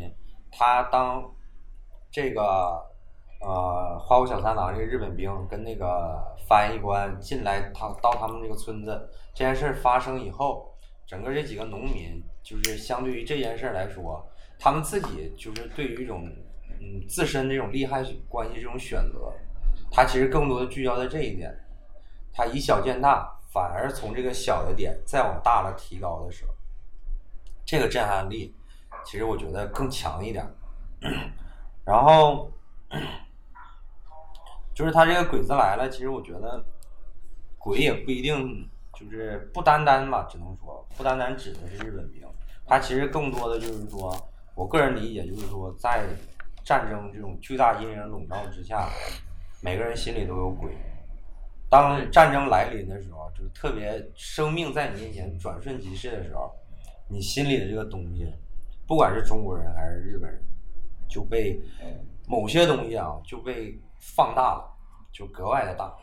[0.52, 1.24] 他当
[2.12, 2.82] 这个
[3.42, 10.72] 呃花屋小三郎这个日本兵跟那个翻译官进来，他到他们这个村子，这件事发生以后，
[11.08, 14.24] 整个这几个农民就是相对于这件事来说，
[14.60, 16.24] 他们自己就是对于一种
[16.80, 19.25] 嗯自身这种利害关系这种选择。
[19.96, 21.58] 他其实更多的聚焦在这一点，
[22.34, 26.54] 他以小见大，反而从这个小的点再往大了提高的时候，
[27.66, 28.54] 这个震撼力，
[29.06, 30.46] 其实我觉得更强一点。
[31.86, 32.52] 然后，
[34.74, 36.62] 就是他这个鬼子来了，其实我觉得
[37.58, 42.28] 鬼也不一定就是不单单吧，只能说不单单指的是日本兵，
[42.68, 44.14] 他其实更多的就是说，
[44.56, 46.06] 我个人理解就是说，在
[46.66, 48.90] 战争这种巨大阴影笼罩之下。
[49.62, 50.72] 每个人心里都有鬼。
[51.70, 56.52] 当战争来临的时候，就是特别生命在你面前转瞬即逝的时候，
[57.10, 58.32] 你心里的这个东西，
[58.88, 60.42] 不管是中国人还是日本人，
[61.10, 61.60] 就被
[62.28, 64.78] 某些东西啊就被放大了，
[65.12, 65.94] 就格外的大。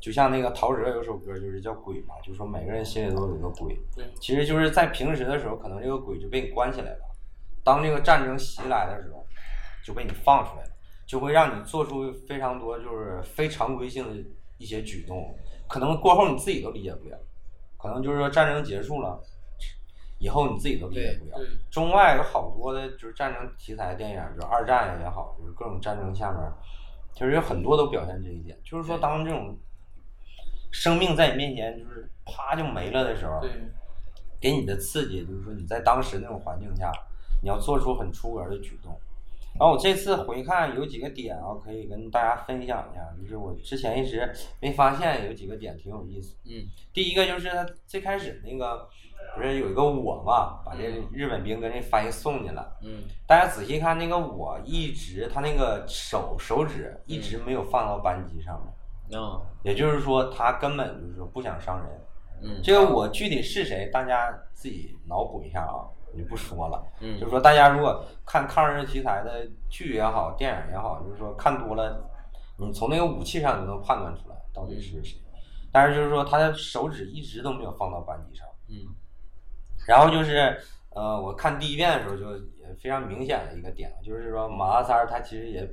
[0.00, 3.74] 就像那个陶喆有首歌就是叫《鬼》嘛，就说每个人心里都有一个鬼。
[3.96, 7.00] 对其实就是在平时的时候，可能这个鬼就被你关起来了，
[7.64, 9.24] 当这个战争袭来的时候，
[9.82, 10.70] 就被你放出来了，
[11.06, 15.36] 就会让你做出非常多就是非常规性的一些举动，
[15.68, 17.18] 可能过后你自己都理解不了，
[17.76, 19.20] 可能就是说战争结束了，
[20.18, 21.46] 以后你自己都理解不了。
[21.70, 26.40] 中外有好多的就是战争题材的电影，就是二战也好，就是各种战争下面，
[27.12, 29.58] 其实有很多都表现这一点，就是说当这种
[30.70, 33.40] 生命在你面前就是啪就没了的时候，
[34.40, 36.90] 给你的刺激就是说你在当时那种环境下，
[37.42, 38.98] 你要做出很出格的举动。
[39.58, 44.28] 然后我这次回看有几个点啊，可以跟大家分享一下，就是我之前一直
[44.60, 46.36] 没发现有几个点挺有意思。
[46.44, 48.88] 嗯第一个就是他最开始那个
[49.36, 52.64] 不是有一个我嘛，把这日本兵跟这翻译送进来。
[52.82, 62.00] 嗯大家仔细看那个我一直他那个手手指一直没有放到扳机上面，嗯也就是说他根本就是说不想伤人。
[62.42, 66.86] 嗯这个我具体是谁，大家自己脑补一下啊，我就不说了。
[67.00, 72.08] 嗯就是说，大家如果看抗日题材的剧也好，电影也好，就是说看多了，
[72.56, 75.18] 你从那个武器上就能判断出来到底是谁。
[75.72, 78.46] 但是就是说，他的手指一直都没有放到扳机上。
[78.68, 78.74] 嗯
[79.86, 80.56] 然后就是，
[80.90, 85.68] 呃，我看第一遍的时候就也非常明显的一个点，就是说马大三儿他其实也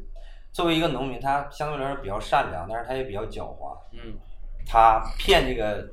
[0.52, 3.78] 作为一个农民，他相对来说比较善良，但是他也比较狡猾。
[3.94, 4.18] 嗯
[4.66, 5.90] 他骗这个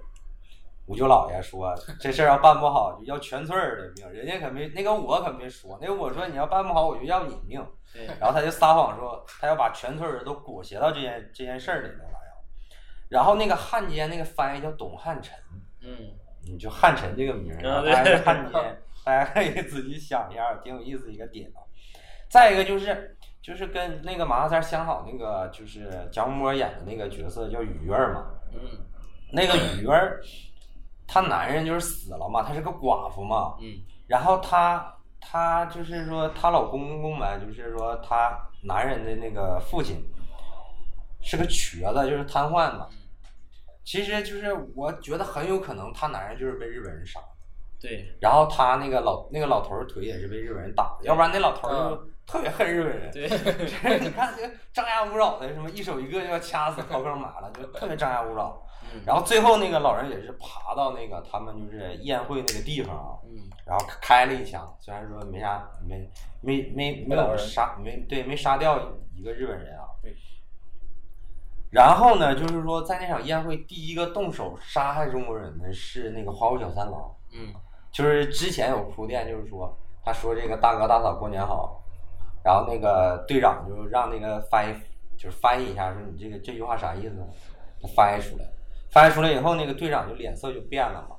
[0.89, 7.65] 五舅姥爷说这事儿要办不好就要全村儿的命，人家可没那个我可没说，那个我说你要办不好我就要你命，
[8.19, 12.33] 然后他就撒谎说他要把全村人都裹挟到这件这件事儿里头来啊。
[13.11, 15.37] 然后那个汉奸那个翻译叫董汉臣，
[15.83, 15.91] 嗯
[16.51, 21.61] 你就汉臣这个名儿还是汉奸， 大家可以自己想一下，挺有意思一个点啊。
[22.31, 28.61] 再一个就是就是跟那个马大三相好那个就是蒋默演的那个角色叫雨月儿嘛，嗯
[29.33, 30.23] 那个雨月儿，
[31.09, 33.81] 她男人就是死了嘛，她是个寡妇嘛，嗯。
[34.07, 40.05] 然后她她就是说她老公公呗，就是说她男人的那个父亲
[41.23, 42.87] 是个瘸子，就是瘫痪嘛。
[43.85, 47.27] 其实就是我觉得很有可能她男人就是被日本人杀的，
[47.81, 48.07] 对。
[48.21, 53.11] 然后她那个老那个老头儿腿也是被日本人打的，要不然那老头儿就特别恨日本人。
[53.11, 53.27] 对
[53.99, 58.63] 你看这个张牙舞爪的，什么一手一个就要掐死刨坑马了，就特别张牙舞爪。
[58.91, 66.11] 嗯然后最后那个老人也是爬到那个他们就是宴会那个地方啊，嗯然后开了一枪，虽然说没啥没
[66.41, 68.79] 没没没有杀没对没杀掉
[69.15, 69.85] 一个日本人啊。
[70.03, 70.15] 对。
[71.71, 77.53] 然后呢，就是说在那场宴会第一个动手杀害中国人的是那个花屋小三郎，嗯
[77.93, 81.78] 就是之前有铺垫，就是说他说这个大哥大嫂过年好，
[82.49, 84.75] 然后那个队长就让那个翻译
[85.19, 87.15] 就是翻译一下，说你这个这句话啥意思？
[87.79, 88.45] 他翻译出来，
[88.91, 91.17] 翻译出来以后，那个队长就脸色就变了嘛，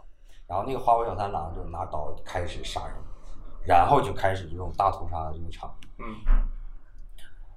[0.47, 2.95] 然后那个花果小三郎就拿刀开始杀人，
[3.63, 5.89] 然后就开始这种大屠杀的这个场面。
[5.99, 6.15] 嗯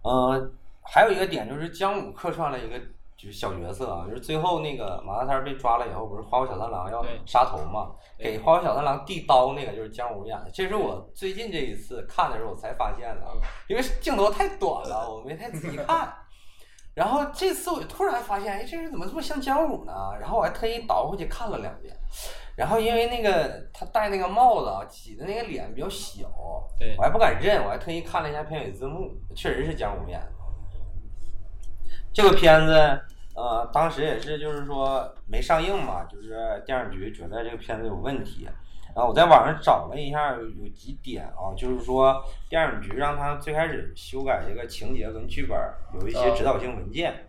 [0.02, 0.50] 呃，
[0.82, 2.78] 还有一个点就是姜武客串了一个
[3.22, 16.12] 就是小角色啊，就是最后那个马大三被抓了以后，不是花果小三郎要杀头嘛，给花果小三郎递刀那个就是姜武演的，这是我最近这一次看的时候我才发现的，嗯因为镜头太短了，我没太仔细看。
[16.94, 19.92] 然后这次我就突然发现，哎，这人怎么这么像姜武呢？
[20.20, 21.96] 然后我还特意倒回去看了两遍。
[22.56, 26.26] 然后因为那个他戴那个帽子啊，挤的那个脸比较小，
[26.98, 30.26] 我还不敢认，我还特意看了一下片尾字幕，确实是姜武演的。
[32.12, 33.00] 这个片子，
[33.42, 38.48] 呃，当时也是就是说没上映嘛，就是电影局觉得这个片子有问题，
[38.94, 45.58] 然后我在网上找了一下，有有几点啊，就是说电影局让他最开始修改这个情节跟剧本，
[46.00, 47.28] 有一些指导性文件。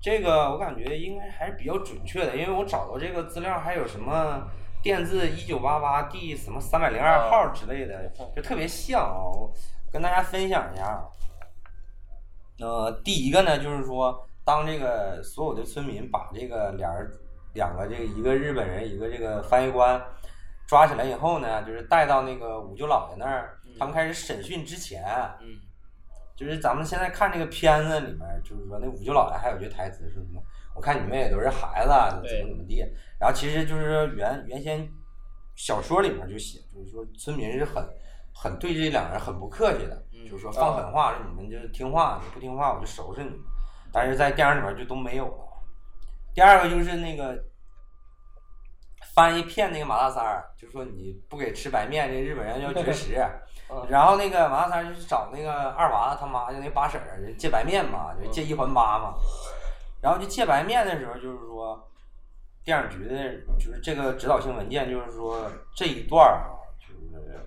[0.00, 4.48] 这个我感觉应该还是比较准确的，因为我找到这个资料还有什么
[4.82, 9.20] 电字一九八八第什么三百零二号之类的，就特别像啊。
[9.28, 9.52] 我
[9.92, 11.04] 跟大家分享一下啊。
[12.60, 17.10] 呃，第一个呢，就是说，当这个所有的村民把这个俩人
[17.54, 20.00] 两个这个一个日本人一个这个翻译官
[20.66, 25.04] 抓起来以后呢，就是带到那个五舅姥爷那儿，他们开始审讯之前，
[25.40, 25.46] 嗯
[26.36, 30.40] 就是咱们现在看这个片子里面，就是说那五舅姥爷还有句台词是什么？
[30.74, 31.90] 我看你们也都是孩子，
[32.26, 32.78] 怎么怎么地。
[33.18, 34.88] 然后其实就是原原先
[35.54, 37.84] 小说里面就写，就是说村民是很
[38.32, 43.38] 很对这两个人很不客气的，嗯就是说放狠话，说你们就是听话，你不听话我就收拾你们。
[43.92, 45.44] 但是在电影里面就都没有了。
[46.34, 47.36] 第二个就是那个
[49.14, 53.14] 翻一片那个马大三儿，就说你不给吃白面，这日本人要绝食。
[53.72, 59.14] 嗯然后那个马大三儿就去找那个二娃子他妈就那八婶儿借白面嘛，就借一还八嘛。
[60.02, 61.88] 然后就借白面的时候，就是说
[62.64, 63.14] 电影局的，
[63.58, 67.46] 就是这个指导性文件，就是说这一段儿啊，就是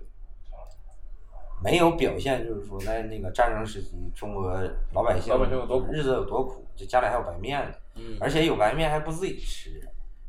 [1.64, 4.52] 没有表现，就是说在那个战争时期，中国
[4.92, 7.76] 老百姓老百姓有多苦日子有多苦，就家里还有白面呢。
[7.96, 9.70] 嗯而且有白面还不自己吃，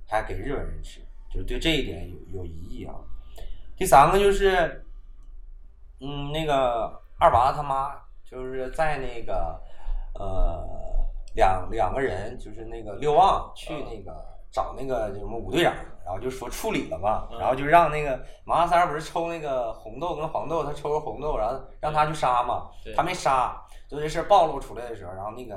[0.07, 2.95] 还给日本人吃，就是对这一点有有疑义啊。
[3.75, 4.85] 第三个就是，
[6.01, 9.59] 嗯，那个二娃他妈就是在那个
[10.15, 10.63] 呃
[11.35, 15.75] 两两个人就是那个六旺去那个找那个什么武队长，
[16.05, 25.57] 然后就说处理了嘛，嗯然后就让那个马大三儿不是抽那个红豆跟黄豆，他抽个红豆，然后让他去杀嘛，他没杀，就这事儿暴露出来的时候，然后那个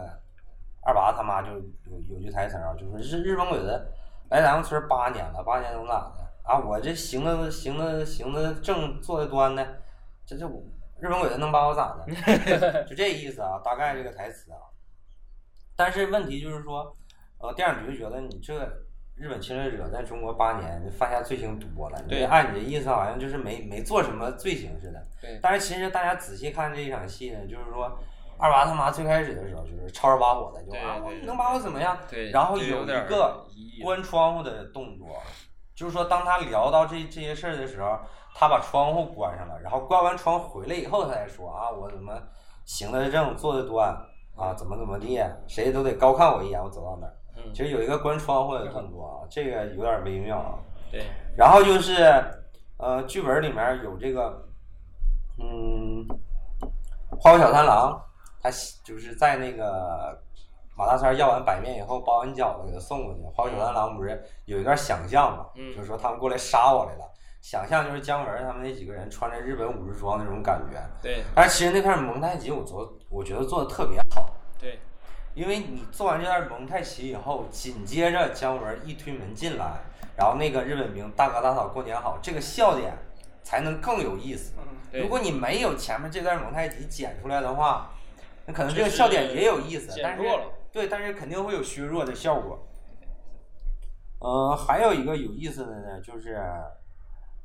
[0.82, 3.88] 二娃他妈就有有句台词啊，就说日日本鬼子
[4.32, 6.58] 来咱们村八年了，八年能咋的啊？
[6.58, 9.64] 我这行的行的行的正，坐的端的，
[10.26, 10.60] 这这我
[11.00, 12.84] 日本鬼子能把我咋的？
[12.90, 14.58] 就这意思啊，大概这个台词啊。
[15.76, 16.98] 但是问题就是说，
[17.38, 18.68] 呃，电影局觉得你这
[19.18, 25.08] 日本侵略者在中国八年犯下罪行多了，对按你的意思好像就是没没做什么罪行似的。
[25.22, 27.98] 对但是其实大家仔细看这一场戏呢，就是说。
[28.40, 31.98] 二娃他妈最开始的时候就是吵着把火的，就啊，我能把我怎么样？
[32.08, 33.44] 对然后有一个
[33.84, 35.08] 关窗户的动作，
[35.76, 37.98] 就是说当他聊到这这些事儿的时候，
[38.36, 42.14] 他把窗户关上了，然后关完窗回来以后，他才说啊，我怎么
[42.64, 43.90] 行得正，坐得端
[44.36, 47.14] 啊，怎么怎么地，谁都得高看我一眼，我走到哪儿。
[47.48, 50.60] 嗯其实有一个关窗户的动作啊，这个有点微妙啊。
[50.92, 51.04] 对
[51.36, 51.96] 然后就是
[52.78, 54.48] 呃，剧本里面有这个，
[55.40, 56.06] 嗯，
[57.20, 58.00] 花果小三郎，
[58.42, 58.50] 他
[58.84, 60.18] 就是在那个
[60.78, 63.22] 马大三要完白面以后，包完饺子给他送过去。
[63.34, 70.80] 花果小三郎不是有一段想象嘛，嗯就是说他们过来杀我来了，想象就是姜文他们那几个人穿着日本武士装那种感觉。
[71.02, 74.30] 对但是其实那片蒙太奇我做，我觉得做的特别好。
[74.60, 74.80] 对
[75.38, 79.82] 因为你做完这段蒙太奇以后，紧接着姜文一推门进来，
[80.18, 82.92] 然后那个日本兵大哥大嫂过年好，这个笑点
[83.44, 84.54] 才能更有意思。
[84.92, 87.92] 如果你没有前面这段蒙太奇剪出来的话，
[88.48, 90.24] 那可能这个笑点也有意思，但是
[90.72, 92.68] 对，但是肯定会有削弱的效果。
[94.18, 96.42] 呃，还有一个有意思的呢，就是，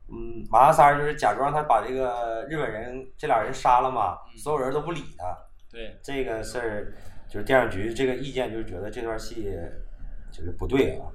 [0.08, 5.36] 嗯，马大三儿就是假装他把这个日本人这俩人杀了嘛，所有人都不理他。
[5.70, 6.94] 对这个事儿
[7.32, 9.58] 就是电视局这个意见，就是觉得这段戏
[10.30, 11.08] 就是不对啊。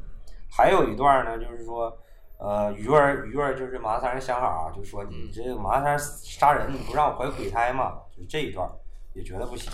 [0.49, 1.95] 还有一段呢，就是说，
[2.39, 7.99] 呃，鱼儿鱼儿就是马大三人想法啊，就说你这个马大三杀人，你不让我怀鬼胎嘛？
[8.09, 8.67] 就这一段
[9.13, 9.71] 也觉得不行。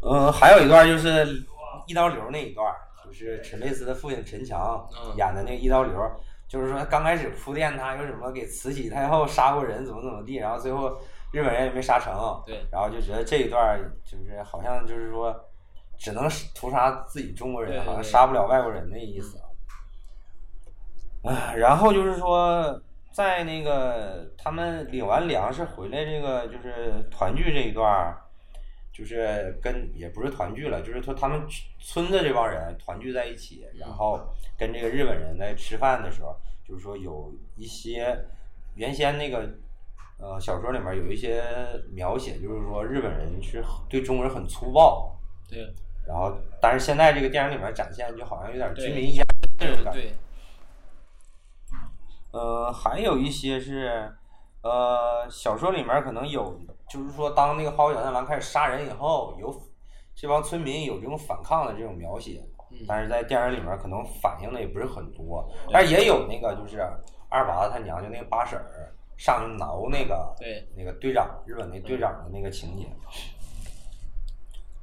[0.00, 1.26] 嗯、还有一段就是
[1.86, 2.74] 一刀流那一段，
[3.04, 5.94] 就是陈佩斯的父亲陈强嗯演的那个一刀流，
[6.48, 10.98] 就是说刚开始铺垫他有什么给慈禧太后杀过人怎么怎么地，然后最后
[11.32, 12.12] 日本人也没杀成，
[12.46, 15.34] 对然后就觉得这一段就是好像就是说
[15.98, 19.38] 只能屠杀自己中国人，好像杀不了外国人的意思。
[21.22, 28.12] 啊，然后就是说，在那个他们领完粮食回来，这个就是团聚这一段，
[28.92, 31.46] 就是跟也不是团聚了，就是说他们
[31.78, 34.20] 村子这帮人团聚在一起，然后
[34.58, 38.18] 跟这个日本人在吃饭的时候，就是说有一些
[38.74, 39.48] 原先那个
[40.22, 41.42] 呃小说里面有一些
[41.92, 45.18] 描写，就是说日本人是对中国人很粗暴，
[45.50, 45.74] 对。
[46.06, 49.24] 然后但是现在这个电影里面展现就好像有点对军民压
[49.58, 50.00] 这种感觉。
[50.00, 50.12] 对。
[52.30, 54.10] 呃，还有一些是，
[54.62, 56.58] 呃，小说里面可能有，
[56.88, 59.54] 就是说，当那个花果小三郎开始杀人以后，有
[60.14, 62.78] 这帮村民有这种反抗的这种描写，嗯。
[62.88, 66.80] 但是在电影里面可能反映的也不是很多，但是也有那个就是
[67.28, 68.64] 二娃子他娘就那个八婶儿
[69.22, 72.88] 上去挠那个对那个队长日本那队长的那个情节。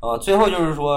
[0.01, 0.95] 呃，最后就是说，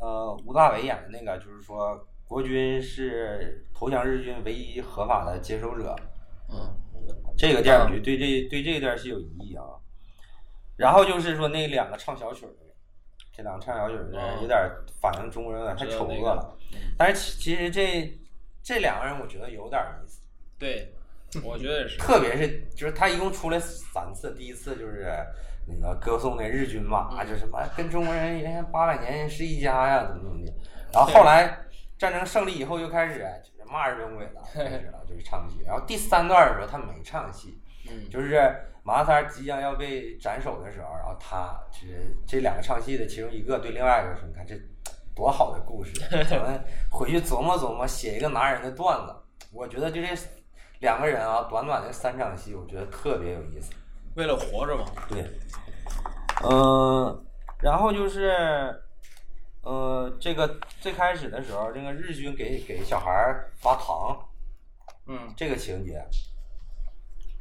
[0.00, 5.94] 呃，吴大伟演的那个，就是说，国军是投降日军唯一合法的接收者。
[6.48, 6.68] 嗯
[7.38, 9.62] 这个电视剧对这对这段是有疑义啊。
[10.76, 12.74] 然后就是说那两个唱小曲儿的，
[13.32, 14.58] 这两个唱小曲儿的人有点
[15.00, 16.56] 反映中国人有点太丑恶了。
[16.98, 18.18] 但是其其实这
[18.64, 20.20] 这两个人我觉得有点意思，
[20.58, 20.92] 对，
[21.44, 25.12] 我觉得也是特别是就是他一共出来三次，第一次就是
[25.66, 30.52] 那个歌颂那日军嘛，啊，就什么跟中国人原先八百年是一家呀，怎么怎么的。
[30.92, 31.56] 然后后来
[31.96, 35.62] 战争胜利以后又开始就是骂日本鬼了，开始了就是唱戏。
[35.64, 38.52] 然后第三段的时候他没唱戏，嗯就是
[38.82, 44.54] 马三即将要被斩首的时候，然后他就是这两个唱戏的其中一个对另外一个说：“你看这
[45.14, 45.92] 多好的故事，
[46.28, 46.60] 咱们
[46.90, 49.14] 回去琢磨琢磨，写一个拿人的段子。
[49.52, 50.16] 我觉得就这
[50.80, 53.72] 两个人啊，短短的三场戏，我觉得特别有意思。
[54.16, 54.84] 为了活着嘛。
[55.08, 55.24] 对，
[56.42, 57.24] 嗯，
[57.62, 58.82] 然后就是，
[59.62, 64.18] 呃，这个最开始的时候，这个日军给给小孩儿发糖，
[65.06, 66.02] 嗯这个情节，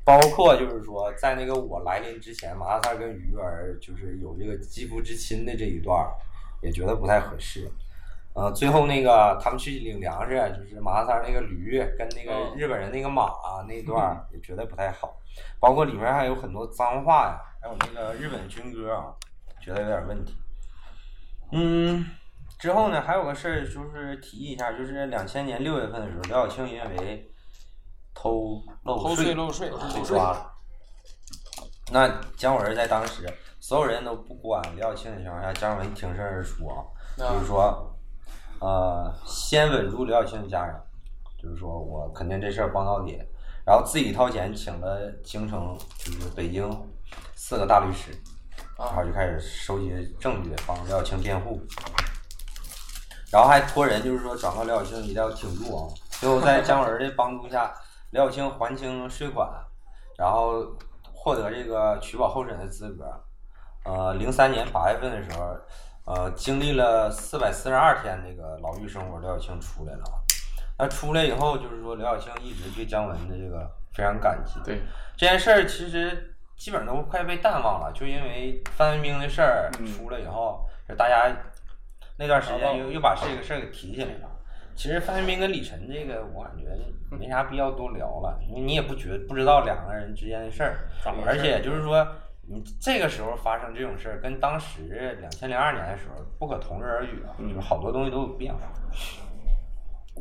[0.03, 6.05] 包括就是说，在那个我来临之前，马大三跟鱼儿就是有这个肌肤之亲的这一段，
[6.61, 7.71] 也觉得不太合适。
[8.39, 13.33] 呃，最后那个他们去领粮食，就是马三那个驴跟那个嗯日本人那个马、
[13.67, 15.13] 那段 也觉得不太好，
[15.59, 19.11] 包括里面还有很多脏话呀，还有那个日本军歌啊，
[19.59, 20.37] 觉得有点问题。
[21.51, 22.05] 嗯，
[22.57, 27.29] 之后呢，还有个事儿就是提一下，就是两千年六月份的时候，刘晓庆因为
[28.13, 30.51] 偷漏偷税税漏税被抓了。
[31.91, 33.27] 那姜文在当时，
[33.59, 36.85] 所有人都不管刘晓庆的情况下，姜文挺身而出啊，
[37.17, 37.88] 就是说，
[38.59, 40.75] 呃，先稳住刘晓庆的家人，
[41.41, 43.17] 就是说我肯定这事儿帮到底，
[43.65, 46.69] 然后自己掏钱请了京城，就是北京
[47.35, 48.11] 四个大律师，
[48.77, 51.61] 然后就开始收集证据，帮刘晓庆辩护。
[53.31, 55.87] 然后还托人，就是说转告刘晓庆一定要挺住啊。
[56.11, 57.73] 最后在姜文的帮助下，
[58.11, 59.47] 刘晓庆还清税款，
[60.17, 60.65] 然后
[61.13, 63.05] 获得这个取保候审的资格。
[63.85, 65.55] 呃，零三年八月份的时候，
[66.05, 70.03] 呃，经历了四百四十二天那个牢狱生活，刘晓庆出来了。
[70.77, 74.59] 那出来以后，就是说刘晓庆一直对姜文的这个非常感激。
[74.63, 74.81] 对，
[75.15, 81.29] 这件事儿其实基本上都快被淡忘了，就因为范冰冰的事儿嗯出来以后，就大家
[82.17, 84.29] 那段时啊间又又把这个事儿给提起来了。
[84.75, 86.65] 其实范冰冰跟李晨这个，我感觉
[87.15, 90.89] 没啥必要多聊了，因为你也不觉不知道两个人之间的事儿，
[91.25, 92.07] 而且就是说，
[92.51, 98.59] 你这个时候发生这种事儿，跟当时两千零二年的时候不可同日而语啊，就是好多东西都有变化。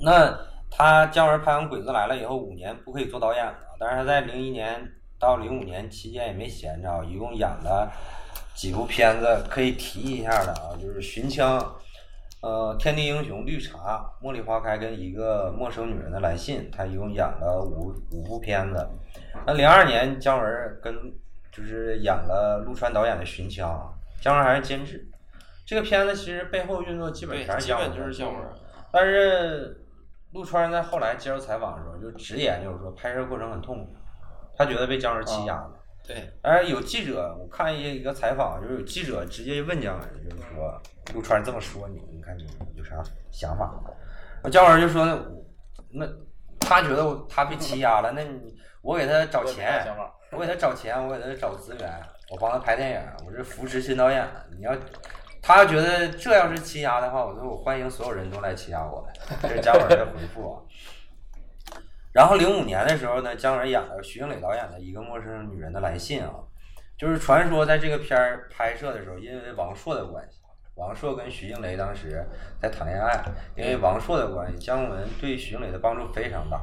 [0.03, 0.39] 那
[0.71, 4.87] 他姜文拍完《鬼子来了》以后，五年不可以做导演了，但是他在零一年
[5.19, 7.91] 到零五年期间也没闲着，一共演了
[8.55, 11.59] 几部片子，可以提一下的啊，就是《寻枪》、
[12.43, 18.87] 呃，《天地英雄》、《绿茶》、《茉莉花开》跟一个陌生女人的来信，他一共演了五五部片子。
[19.47, 20.95] 那零二年姜文跟
[21.59, 23.69] 就是演了陆川导演的《寻枪》，
[24.23, 25.11] 姜文还是监制。
[25.67, 28.43] 这个片子其实背后运作基本对，全是姜文，基本就是姜文。
[28.93, 29.85] 但是
[30.33, 33.93] 陆川在后来接受采访的时候，就直言就是说拍摄过程很痛苦，
[34.57, 35.73] 他觉得被姜文欺压了。
[36.07, 40.81] 对，而有记者，我看一一个采访，就是有记者直接问姜文，就是说
[41.13, 42.47] 陆川这么说你，你看你
[42.77, 42.95] 有啥
[43.31, 43.75] 想法？
[44.51, 45.19] 姜文就说那
[45.91, 46.07] 那
[46.59, 49.85] 他觉得我他被欺压了，那你我给他找钱
[50.31, 51.91] 我给他找钱，我给他找资源，
[52.31, 54.27] 我帮他拍电影，我是扶持新导演。
[54.57, 54.77] 你要
[55.41, 59.09] 他要觉得这要是欺压的话，我说我欢迎所有人都来欺压我。
[59.43, 60.61] 这是姜文的回复啊。
[62.13, 66.35] 然后零五年的时候呢，姜文演了徐静蕾导演的一个陌生女人的来信啊，
[66.99, 70.41] 就是传说在这个片儿拍摄的时候，因为王朔的关系，
[70.75, 72.27] 王朔跟徐静蕾当时
[72.61, 73.25] 在谈恋爱，
[73.55, 76.61] 因为王朔的关系，姜文对徐静蕾的帮助非常大。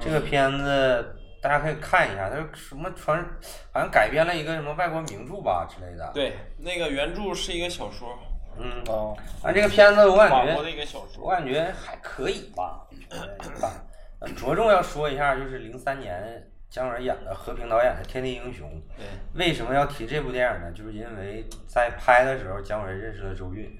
[0.00, 3.24] 这个片子大家可以看一下，它是什么传，
[3.72, 8.18] 好像改编了一个什么外国名著吧之类的。，对，那个原著是一个小说，
[8.58, 11.30] 嗯，哦，啊，这个片子我感觉，一个小我。
[11.30, 13.70] 感觉还可以吧，觉得一般。
[14.18, 18.66] 呃着重要说一下，就是零三年姜文演的和平导演的《天地英雄》。
[18.96, 20.72] 对，为什么要提这部电影呢？
[20.72, 23.70] 就是因为在拍的时候，姜文认识了周韵，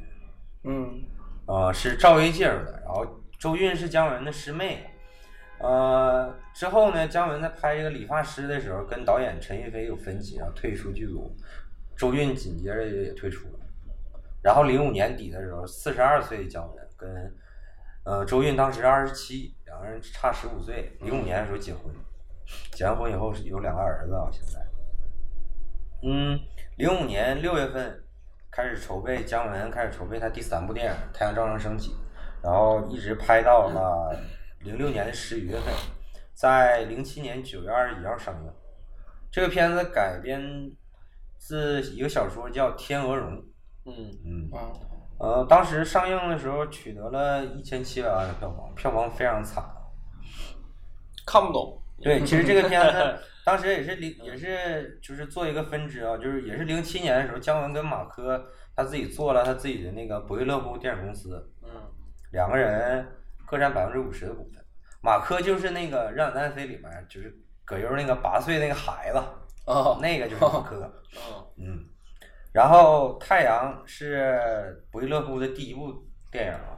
[0.64, 1.02] 嗯，
[1.46, 3.06] 呃，是赵薇介绍的，然后
[3.38, 4.90] 周韵是姜文的师妹。
[5.58, 11.34] 呃，之后呢，姜文在拍这个理发师的时候，跟导演陈逸飞有分歧，然后退出剧组。
[11.96, 13.58] 周韵紧接着也退出了。
[14.42, 17.34] 然后零五年底的时候，四十二岁的姜文跟
[18.04, 20.94] 呃周韵当时二十七，两个人差十五岁。
[21.00, 21.84] 零五年的时候结婚，
[22.72, 24.60] 结完婚以后是有两个儿子啊，现在。
[26.02, 26.38] 嗯，
[26.76, 28.04] 零五年六月份
[28.50, 31.92] 开始筹备，姜文开始筹备他第三部电影《太阳照常升起》，
[32.42, 34.14] 然后一直拍到了
[34.66, 35.72] 零六年的十一月份，
[36.34, 38.52] 在零七年九月二十一号上映。
[39.30, 40.42] 这个片子改编
[41.38, 43.32] 自一个小说叫《天鹅绒》，
[43.84, 44.72] 嗯，嗯，啊，
[45.20, 49.64] 呃，当时上映的时候取得了一千七百万的票房，票房非常惨。
[51.24, 51.80] 看不懂。
[52.02, 58.44] 对，其实这个片子 当时也是零，也是就是做一个分支啊，就是也是零七年的时候，姜文跟马科
[58.74, 61.70] 他自己做了他自己的那个伯乐乎电影公司，嗯，
[62.32, 63.06] 两个人
[63.46, 64.62] 各占百分之五十的股份。
[65.02, 67.32] 马科就是那个《让子弹飞》里面就是
[67.64, 69.18] 葛优那个八岁那个孩子，
[69.66, 70.92] 哦，那个就是马科。
[71.58, 71.84] 嗯，嗯，
[72.52, 75.92] 然后太阳是不亦乐乎的第一部
[76.30, 76.74] 电影啊，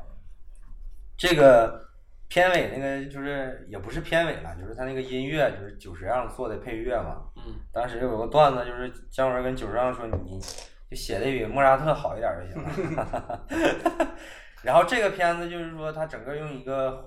[1.17, 1.89] 这个
[2.29, 7.23] 片尾那个就是也不是片尾了，就是他那个音乐就是久石让做的配乐嘛。
[7.37, 7.55] 嗯。
[7.73, 10.39] 当时有个段子，就是姜文跟久石让说：“你
[10.91, 13.47] 就写的比莫扎特好一点就行了。
[14.63, 17.05] ”然后这个片子就是说，它整个用一个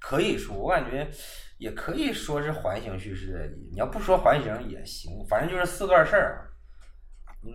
[0.00, 1.08] 可以说，我感觉
[1.58, 3.56] 也可以说是环形叙事。
[3.70, 6.50] 你要不说环形也行，反正就是四段事儿。
[7.42, 7.52] 嗯，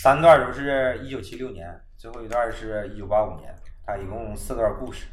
[0.00, 5.06] 三段都是一九七六年，最后一段是一九八五年，它一共四段故事。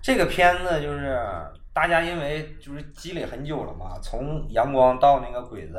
[0.00, 1.18] 这个片子就是
[1.74, 5.78] 大家因为就是积累很久了嘛，从阳光到那个鬼子，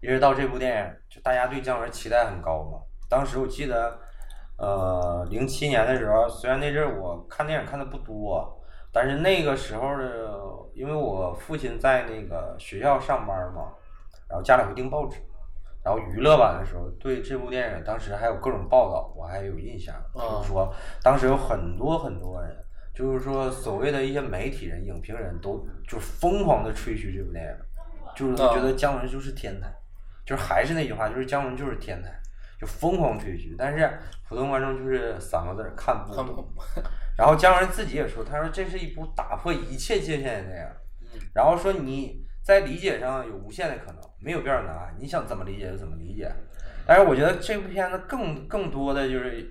[0.00, 2.80] 一直到这部电影，就大家对姜文期待很高嘛。
[3.08, 4.00] 当时我记得，
[4.56, 8.60] 呃，零七年的时候，虽然那阵儿我看电影看的不多，
[8.92, 10.38] 但是那个时候的，
[10.74, 13.72] 因为我父亲在那个学校上班嘛，
[14.28, 15.18] 然后家里会订报纸。
[15.84, 19.94] 然后娱乐版的时候，对这部电影当时还有各种报道，我还有印象。
[20.14, 22.56] 就是说，当时有很多很多人，
[22.94, 27.50] 就是说所谓的一些媒体人、影评人都就疯狂的吹嘘这部电影，
[28.16, 29.70] 就是觉得姜文就是天才，
[30.24, 32.18] 就是还是那句话，就是姜文就是天才，
[32.64, 33.54] 就疯狂吹嘘。
[33.58, 33.98] 但是
[34.28, 36.48] 普通观众就是三个字儿看不懂。
[37.18, 42.24] 然后姜文自己也说，他说这是一部打破一切界限的电影，然后说你。
[42.44, 46.30] 在理解上有无限的可能，没有标准答案，你想怎么理解就怎么理解。
[46.86, 49.50] 但是我觉得这部片子更更多的就是，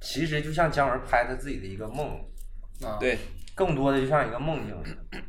[0.00, 2.18] 其实就像姜文拍他自己的一个梦，
[2.84, 3.16] 啊，对，
[3.54, 4.76] 更多的就像一个梦境。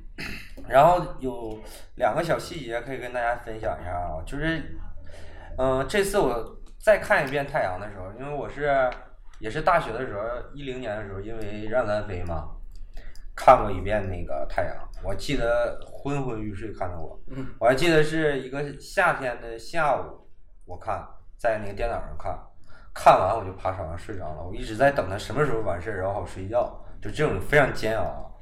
[0.68, 1.62] 然后有
[1.98, 4.76] 两个小细节可以跟大家分享一下啊，就是，
[5.60, 6.57] 嗯，这次我
[6.88, 8.90] 再看一遍《太阳》的时候，因为我是
[9.40, 10.22] 也是大学的时候，
[10.54, 12.48] 一零年的时候，因为让咱飞嘛。
[13.36, 17.20] 看过一遍那个太阳，我记得昏昏欲睡看的我，
[17.60, 20.30] 我还记得是一个夏天的下午，
[20.64, 21.06] 我看
[21.38, 22.40] 在那个电脑上看，
[22.94, 28.40] 看完我就趴床上睡着了，我一直在等他什么时候完事儿，然后好睡觉，就这种非常煎熬。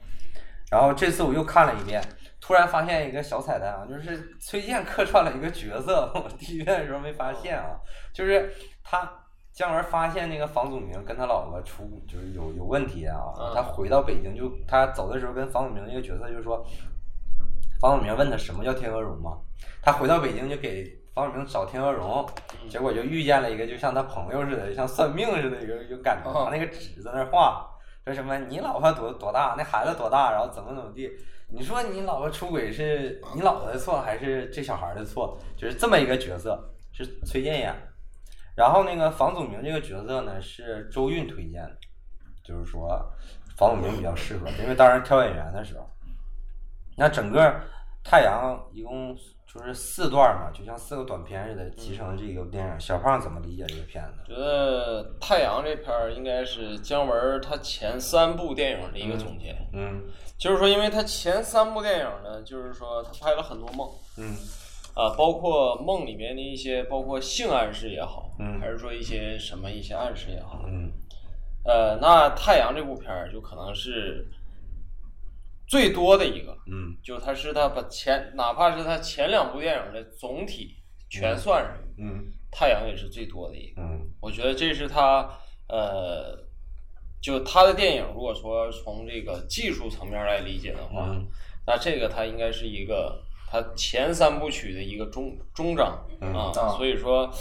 [0.70, 2.00] 然后这次我又看了一遍，
[2.46, 7.80] 突然发现一个小彩蛋啊，就是崔健客串了一个角色， 我第一遍的时候没发现啊，
[8.14, 9.10] 就是他。
[9.56, 13.16] 姜文发现那个房祖名跟他老婆出就是有有问题啊，
[13.56, 16.62] 他回到北京就他走的时候跟房祖名那个角色就说，
[17.80, 19.38] 房祖名问他什么叫天鹅绒嘛，
[19.82, 22.28] 他回到北京就给房祖名找天鹅绒，
[22.70, 27.66] 结果就遇见了一个就像他朋友似的，像算命似的，有有感觉，拿那个纸在那画，
[28.04, 31.10] 说什么你老婆多多大，那孩子多大，然后怎么怎么地，
[31.48, 35.38] 你说你老婆出轨是你老婆的错还是这小孩的错？
[35.56, 37.74] 就是这么一个角色，是崔健演。
[38.56, 41.78] 然后那个房祖名这个角色呢是周韵推荐的，
[42.44, 42.88] 就是说
[43.58, 45.90] 房祖名比较适合，因为当时挑演员的时候，
[46.98, 47.62] 那整个
[48.04, 49.16] 太阳一共
[49.56, 52.80] 就是四段嘛，就像四个短片似的，集成这个电影。
[52.80, 54.20] 小胖怎么理解这个片子？
[54.28, 59.56] 觉得太阳这片儿应该是姜文他前三部电影的一个总结。
[59.74, 60.04] 嗯，
[60.38, 63.90] 就是说，因为他前三部电影呢，就是说他拍了很多梦。
[64.18, 64.36] 嗯。
[64.94, 68.32] 啊，包括梦里面的一些，包括性暗示也好，
[68.62, 70.90] 还是说一些什么一些暗示也好，嗯，
[71.66, 74.26] 呃，那太阳这部片儿就可能是
[75.68, 80.76] 最多的一个，嗯，就他是他把前哪怕是他前两部电影的总体
[81.10, 85.30] 全算上，嗯，太阳也是最多的一个，嗯，我觉得这是他
[85.68, 86.38] 呃，
[87.22, 91.16] 就他的电影，如果说从这个技术层面来理解的话，
[91.66, 93.22] 那这个他应该是一个。
[93.48, 97.32] 他前三部曲的一个终终章啊，所以说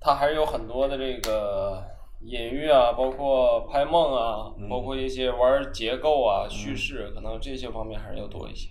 [0.00, 1.82] 他还是有很多的这个
[2.26, 8.68] 隐喻啊，包括拍梦啊，包括一些玩结构啊、叙事，可能这些方面还是要多一些。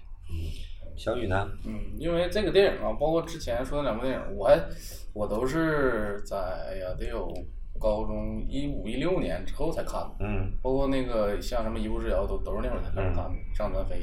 [0.97, 1.49] 小雨呢？
[1.65, 4.59] 嗯，因为这个电影啊，包括之前说的两部电影，我还
[5.13, 7.33] 我都是在哎呀得有
[7.79, 10.15] 高中一五一六年之后才看的。
[10.19, 13.95] 嗯，包括那个像什么《一步之遥》，都都是那会儿才开始看的，《上单飞》。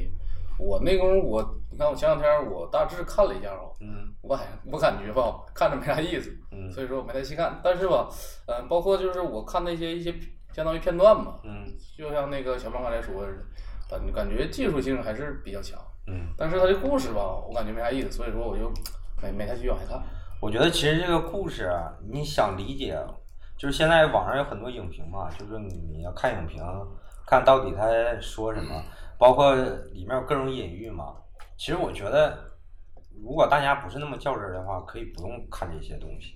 [0.59, 1.43] 我那功夫，我
[1.73, 7.59] 你看，我前两天我大致看了一下啊，嗯，我感我感觉吧，看着没啥意思，嗯，所以说我没太细看。
[7.63, 8.07] 但是吧，
[8.45, 10.13] 嗯，包括就是我看那些一些
[10.53, 11.65] 相当于片段嘛，嗯，
[11.97, 13.43] 就像那个小胖刚才说似
[13.89, 18.71] 的，感感觉技术性还是比较强，嗯，但是他的故事吧，我感觉没啥意思，所以说我就
[19.19, 19.99] 没没太继续往下看。
[20.39, 22.95] 我觉得其实这个故事啊，你想理解，
[23.57, 26.61] 就是现在网上有很多影评嘛，就是你要看影评，
[27.25, 27.89] 看到底他
[28.21, 28.79] 说什么。
[29.15, 29.55] 包括
[29.93, 31.13] 里面有各种隐喻嘛，
[31.57, 32.37] 其实我觉得，
[33.23, 36.35] 如果大家不是那么较真儿的话，可以不用看这些东西，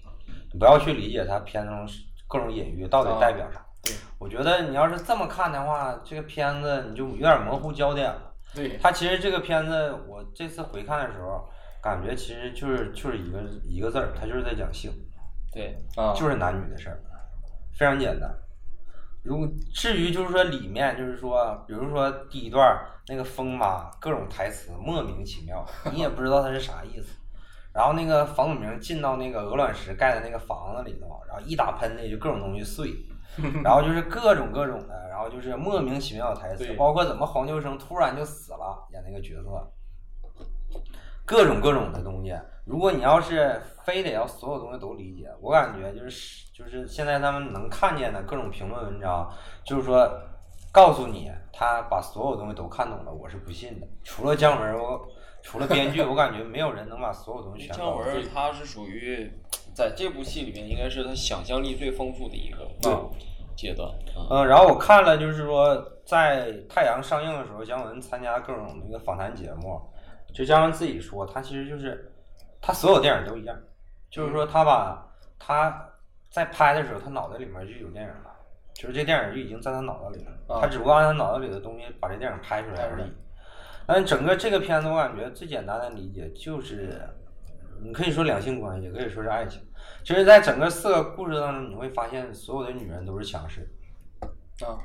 [0.54, 1.88] 你不要去理解它片中
[2.28, 3.66] 各种隐喻到底代表啥。
[3.84, 8.34] 对我觉得你要是这么看的话，这个片子你就有点模糊焦点了。
[8.54, 8.78] 对。
[8.82, 11.48] 它其实这个片子，我这次回看的时候，
[11.82, 14.92] 感觉其实就是就是一个一个字儿，它就是在讲性。
[15.54, 15.78] 对。
[15.96, 16.14] 啊。
[16.14, 17.00] 就是男女的事儿，
[17.78, 18.30] 非常简单。
[19.24, 27.16] 如果至于就是说里面就是说，比如说第一段那个风妈各种台词莫名其妙，你也不知道它是啥意思。
[27.74, 32.92] 然后那个房祖名进到那个鹅卵石盖的那个房子里头，然后一打喷嚏就各种东西碎，
[33.64, 39.72] 然后就是各种各种的，然后就是莫名其妙的台词，包括怎么黄秋生突然就死了演那个角色，
[41.28, 42.34] 各种各种的东西。
[42.66, 49.30] 如果你要是非得要所有东西都理解，我感觉就是就是现在他们能看见的各种评论文章，
[49.64, 50.10] 就是说
[50.72, 53.88] 告诉你他把所有东西都看懂了，我是不信的。
[54.04, 55.08] 除了姜文，我
[55.44, 57.98] 除了编剧，我感觉没有人能把所有东西全 姜。
[57.98, 59.32] 文他是属于
[59.74, 62.92] 在这部戏里面应该是他想象力最丰富的一个对
[63.56, 63.88] 阶段。
[64.14, 65.76] 啊嗯，然后我看了，就是说
[66.06, 69.80] 在《太阳》上映的时候，姜文参加各种那个访谈节目，
[70.34, 72.14] 就姜文自己说，他其实就是
[72.62, 73.58] 他所有电影都一样，
[74.10, 75.08] 就是说他把
[75.40, 75.90] 他
[76.30, 78.32] 在拍的时候，他脑袋里面就有电影了，
[78.74, 83.12] 就是这电影就已经在他脑子里了，啊他只不过按他脑子里的东西把这电影拍出来而已。
[83.86, 87.02] 但整个这个片子，我感觉最简单的理解就是，
[87.82, 89.62] 你可以说两性关系，也可以说是爱情。
[90.04, 93.66] 其实，在整个四个故事当中，你会发现所有的女人都是强势，
[94.66, 94.76] 啊，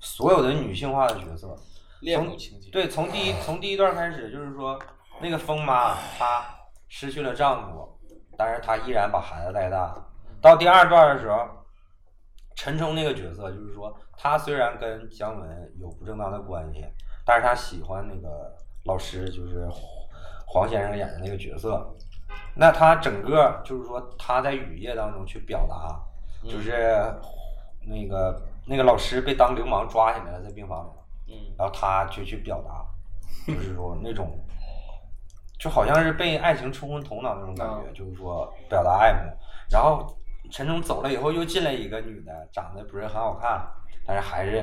[0.00, 1.56] 所有的女性化的角色，
[2.02, 4.78] 恋母情节，对，从第一从第一段开始，就是说
[5.20, 6.44] 那个疯妈她
[6.88, 7.98] 失去了丈夫，
[8.36, 9.94] 但是她依然把孩子带大。
[10.40, 11.48] 到第二段的时候，
[12.56, 16.84] 陈冲那个角色就是说，他虽然跟姜文有不正当的关系，
[17.24, 18.52] 但是他喜欢那个
[18.84, 19.68] 老师，就是
[20.46, 21.88] 黄先生演的那个角色。
[22.56, 26.00] 那他整个就是说他在雨夜当中去表达，
[26.42, 26.72] 就是
[27.86, 31.01] 那个那个老师被当流氓抓起来了，在病房里。
[31.32, 32.84] 嗯，然后他就去表达，
[33.50, 34.38] 就是说那种，
[35.58, 39.20] 就好像是被爱情冲昏头脑那种感觉，就是说表达爱慕。
[39.70, 40.06] 然后
[40.50, 43.66] 陈冲走了以后，又进来一个女的，长得不是很好看，
[44.06, 44.62] 但是还是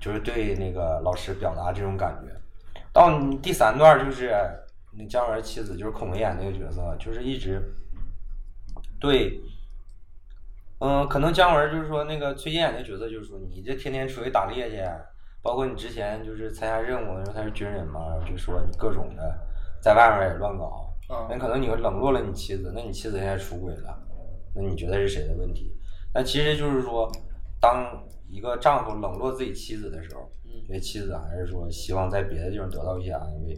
[0.00, 2.32] 就是对那个老师表达这种感觉。
[2.92, 4.32] 到第三段就是
[4.92, 7.60] 那姜文妻子，就是孔维演那个角色，就是一直
[8.98, 9.40] 对。
[10.80, 14.76] 嗯，可能姜文就是说那个崔健演的角色，就是说你这天天出去打猎去，
[15.44, 19.38] 包括你之前就是参加任务，因为他是军人嘛，然后就说你各种的
[19.78, 24.02] 在外面也乱搞，啊那可能你冷落了你妻子，那你妻子现在出轨了，
[24.54, 25.70] 那你觉得是谁的问题？
[26.14, 27.10] 那其实就是说，
[27.60, 30.26] 当一个丈夫冷落自己妻子的时候，
[30.66, 33.54] 这妻子还是说希望在别的地方得到一些安慰。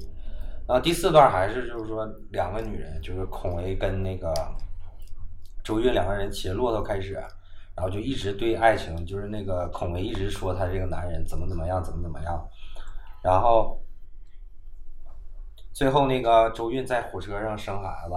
[0.66, 4.34] 然后第四段还是就是说两个女人，就是孔维跟那个
[5.62, 7.22] 周韵两个人骑着骆驼开始，
[7.76, 12.48] 然后就一直对爱情，就是那个孔维一直说他这个男人怎么怎么样，怎么怎么样，
[13.22, 13.78] 然后
[15.74, 18.14] 最后那个周韵在火车上生孩子，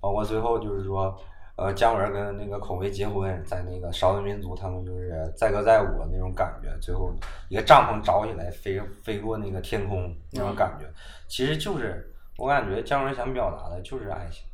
[0.00, 1.18] 包括最后就是说，
[1.56, 7.12] 呃，姜文跟那个孔维结婚，在那个少数民族，他们就是载歌载舞那种感觉，最后
[7.48, 10.86] 一个帐篷着起来飞飞过那个天空那种感觉，
[11.26, 14.44] 其实就是我感觉姜文想表达的就是爱情。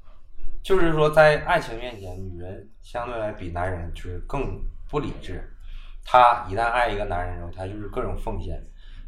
[0.62, 5.42] 就是说，在爱情面前，女人相对来比男人就是更不理智。
[6.04, 8.62] 她一旦爱一个男人之后，她就是各种奉献，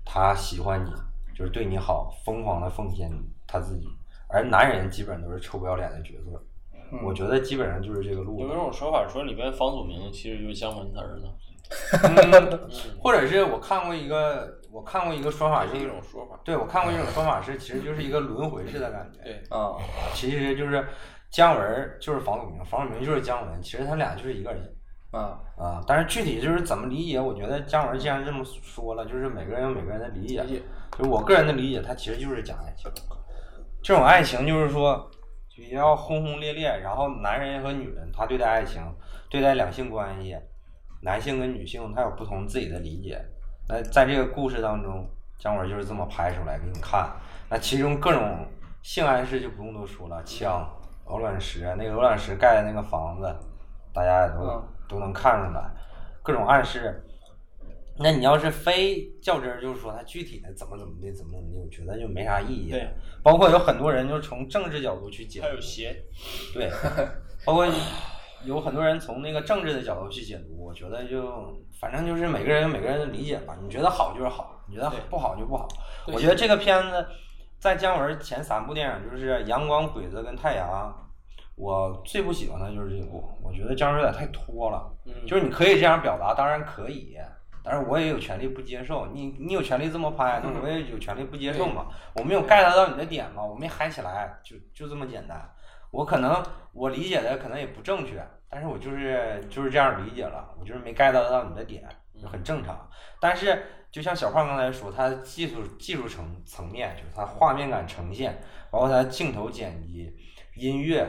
[0.05, 0.90] 她喜欢你，
[1.36, 3.11] 就是对你好，疯狂的奉献
[3.46, 3.86] 她自己。
[4.28, 6.42] 而男人基本都是臭不要脸的角色，
[7.05, 8.52] 我觉得基本上就是这个路子有一。
[8.52, 11.28] 种说法说里边房祖名其实就是姜文他儿子？
[12.02, 16.38] 嗯，或者是我看过一个，我看过一个说法，就是是一种说法。
[16.44, 19.22] 对我看过一种说法是，其实就是一个轮回式的感觉。
[19.22, 19.76] 对，啊，
[20.14, 20.84] 其实就是
[21.35, 24.72] 姜文就是房祖名，房祖名就是姜文，其实他俩就是一个人。
[25.11, 30.41] 啊，啊，但是具体就是怎么理解，我觉得姜文既然这么说了，就是每个人有每个人的理解。
[30.45, 30.62] 理解
[30.97, 32.89] 就是我个人的理解，他其实就是讲爱情。
[33.82, 35.11] 这种爱情就是说，
[35.57, 38.80] 比较轰轰烈烈，然后男人和女人他对待爱情、
[39.28, 40.37] 对待两性关系，
[41.03, 43.20] 男性跟女性他有不同自己的理解。
[43.68, 45.05] 那在这个故事当中，
[45.37, 47.11] 姜文就是这么拍出来给你看。
[47.51, 48.47] 那其中各种
[48.82, 50.64] 性暗示就不用多说了，枪、
[51.07, 53.36] 鹅卵石，那个鹅卵石盖的那个房子，
[53.92, 55.70] 大家也都、嗯都能看出来，
[56.22, 57.02] 各种暗示。
[57.96, 62.70] 那你要是非较真儿，就是说它具体的怎么怎么的，怎么怎么的，我觉得就没啥意义。
[62.70, 62.86] 对，
[63.22, 65.55] 包括有很多人就从政治角度去解还有
[66.52, 66.70] 对，
[67.46, 67.66] 包括
[68.44, 73.57] 有很多人从那个政治的角度去解读，我觉得就反正就是每个人有每个人的理解吧。
[73.62, 75.66] 你觉得好就是好，你觉得不好就不好。
[76.09, 77.07] 我觉得这个片子
[77.64, 80.68] 在姜文前三部电影就是《阳光》《鬼子》跟《太阳》，
[81.56, 84.94] 我最不喜欢的就是这部，我觉得姜文有点太拖了。
[85.06, 87.16] 嗯，就是你可以这样表达，当然可以，
[87.64, 89.06] 但是我也有权利不接受。
[89.14, 91.86] 你你有权利这么拍，那我也有权利不接受嘛。
[92.16, 95.40] 我没有 get 到你的点嘛，我没嗨起来，就就这么简单。
[95.90, 96.44] 我可能
[96.74, 101.82] 我理解的可能也不正确，但是我就是就是这样理解了，我就是没 get 到你的点。
[102.20, 102.88] 就很正常。
[103.18, 103.64] 但是
[103.95, 108.36] 就像小胖刚才说，他技术技术层层面，就是他画面感呈现，
[108.68, 110.12] 包括他镜头剪辑、
[110.57, 111.09] 音乐，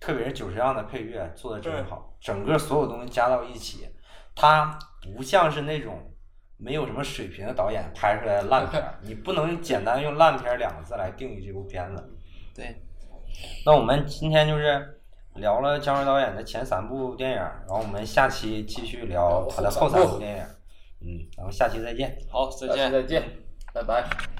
[0.00, 3.86] 特别是九十样的配乐做的真好，整个所有东西加到一起，
[4.34, 4.76] 他
[5.16, 6.12] 不像是那种
[6.56, 12.04] 没有什么水平的导演拍出来的烂片儿， 你不能简单用烂片儿两个字来定义这部片子。
[12.52, 12.82] 对，
[13.64, 15.00] 那我们今天就是
[15.34, 20.44] 聊了姜文导演的前三部电影，然后我们下期继续聊他的后三部电影。
[21.06, 22.16] 嗯，咱们下期再见。
[22.28, 22.90] 好，再见。
[22.90, 23.22] 再见，
[23.72, 24.33] 拜拜。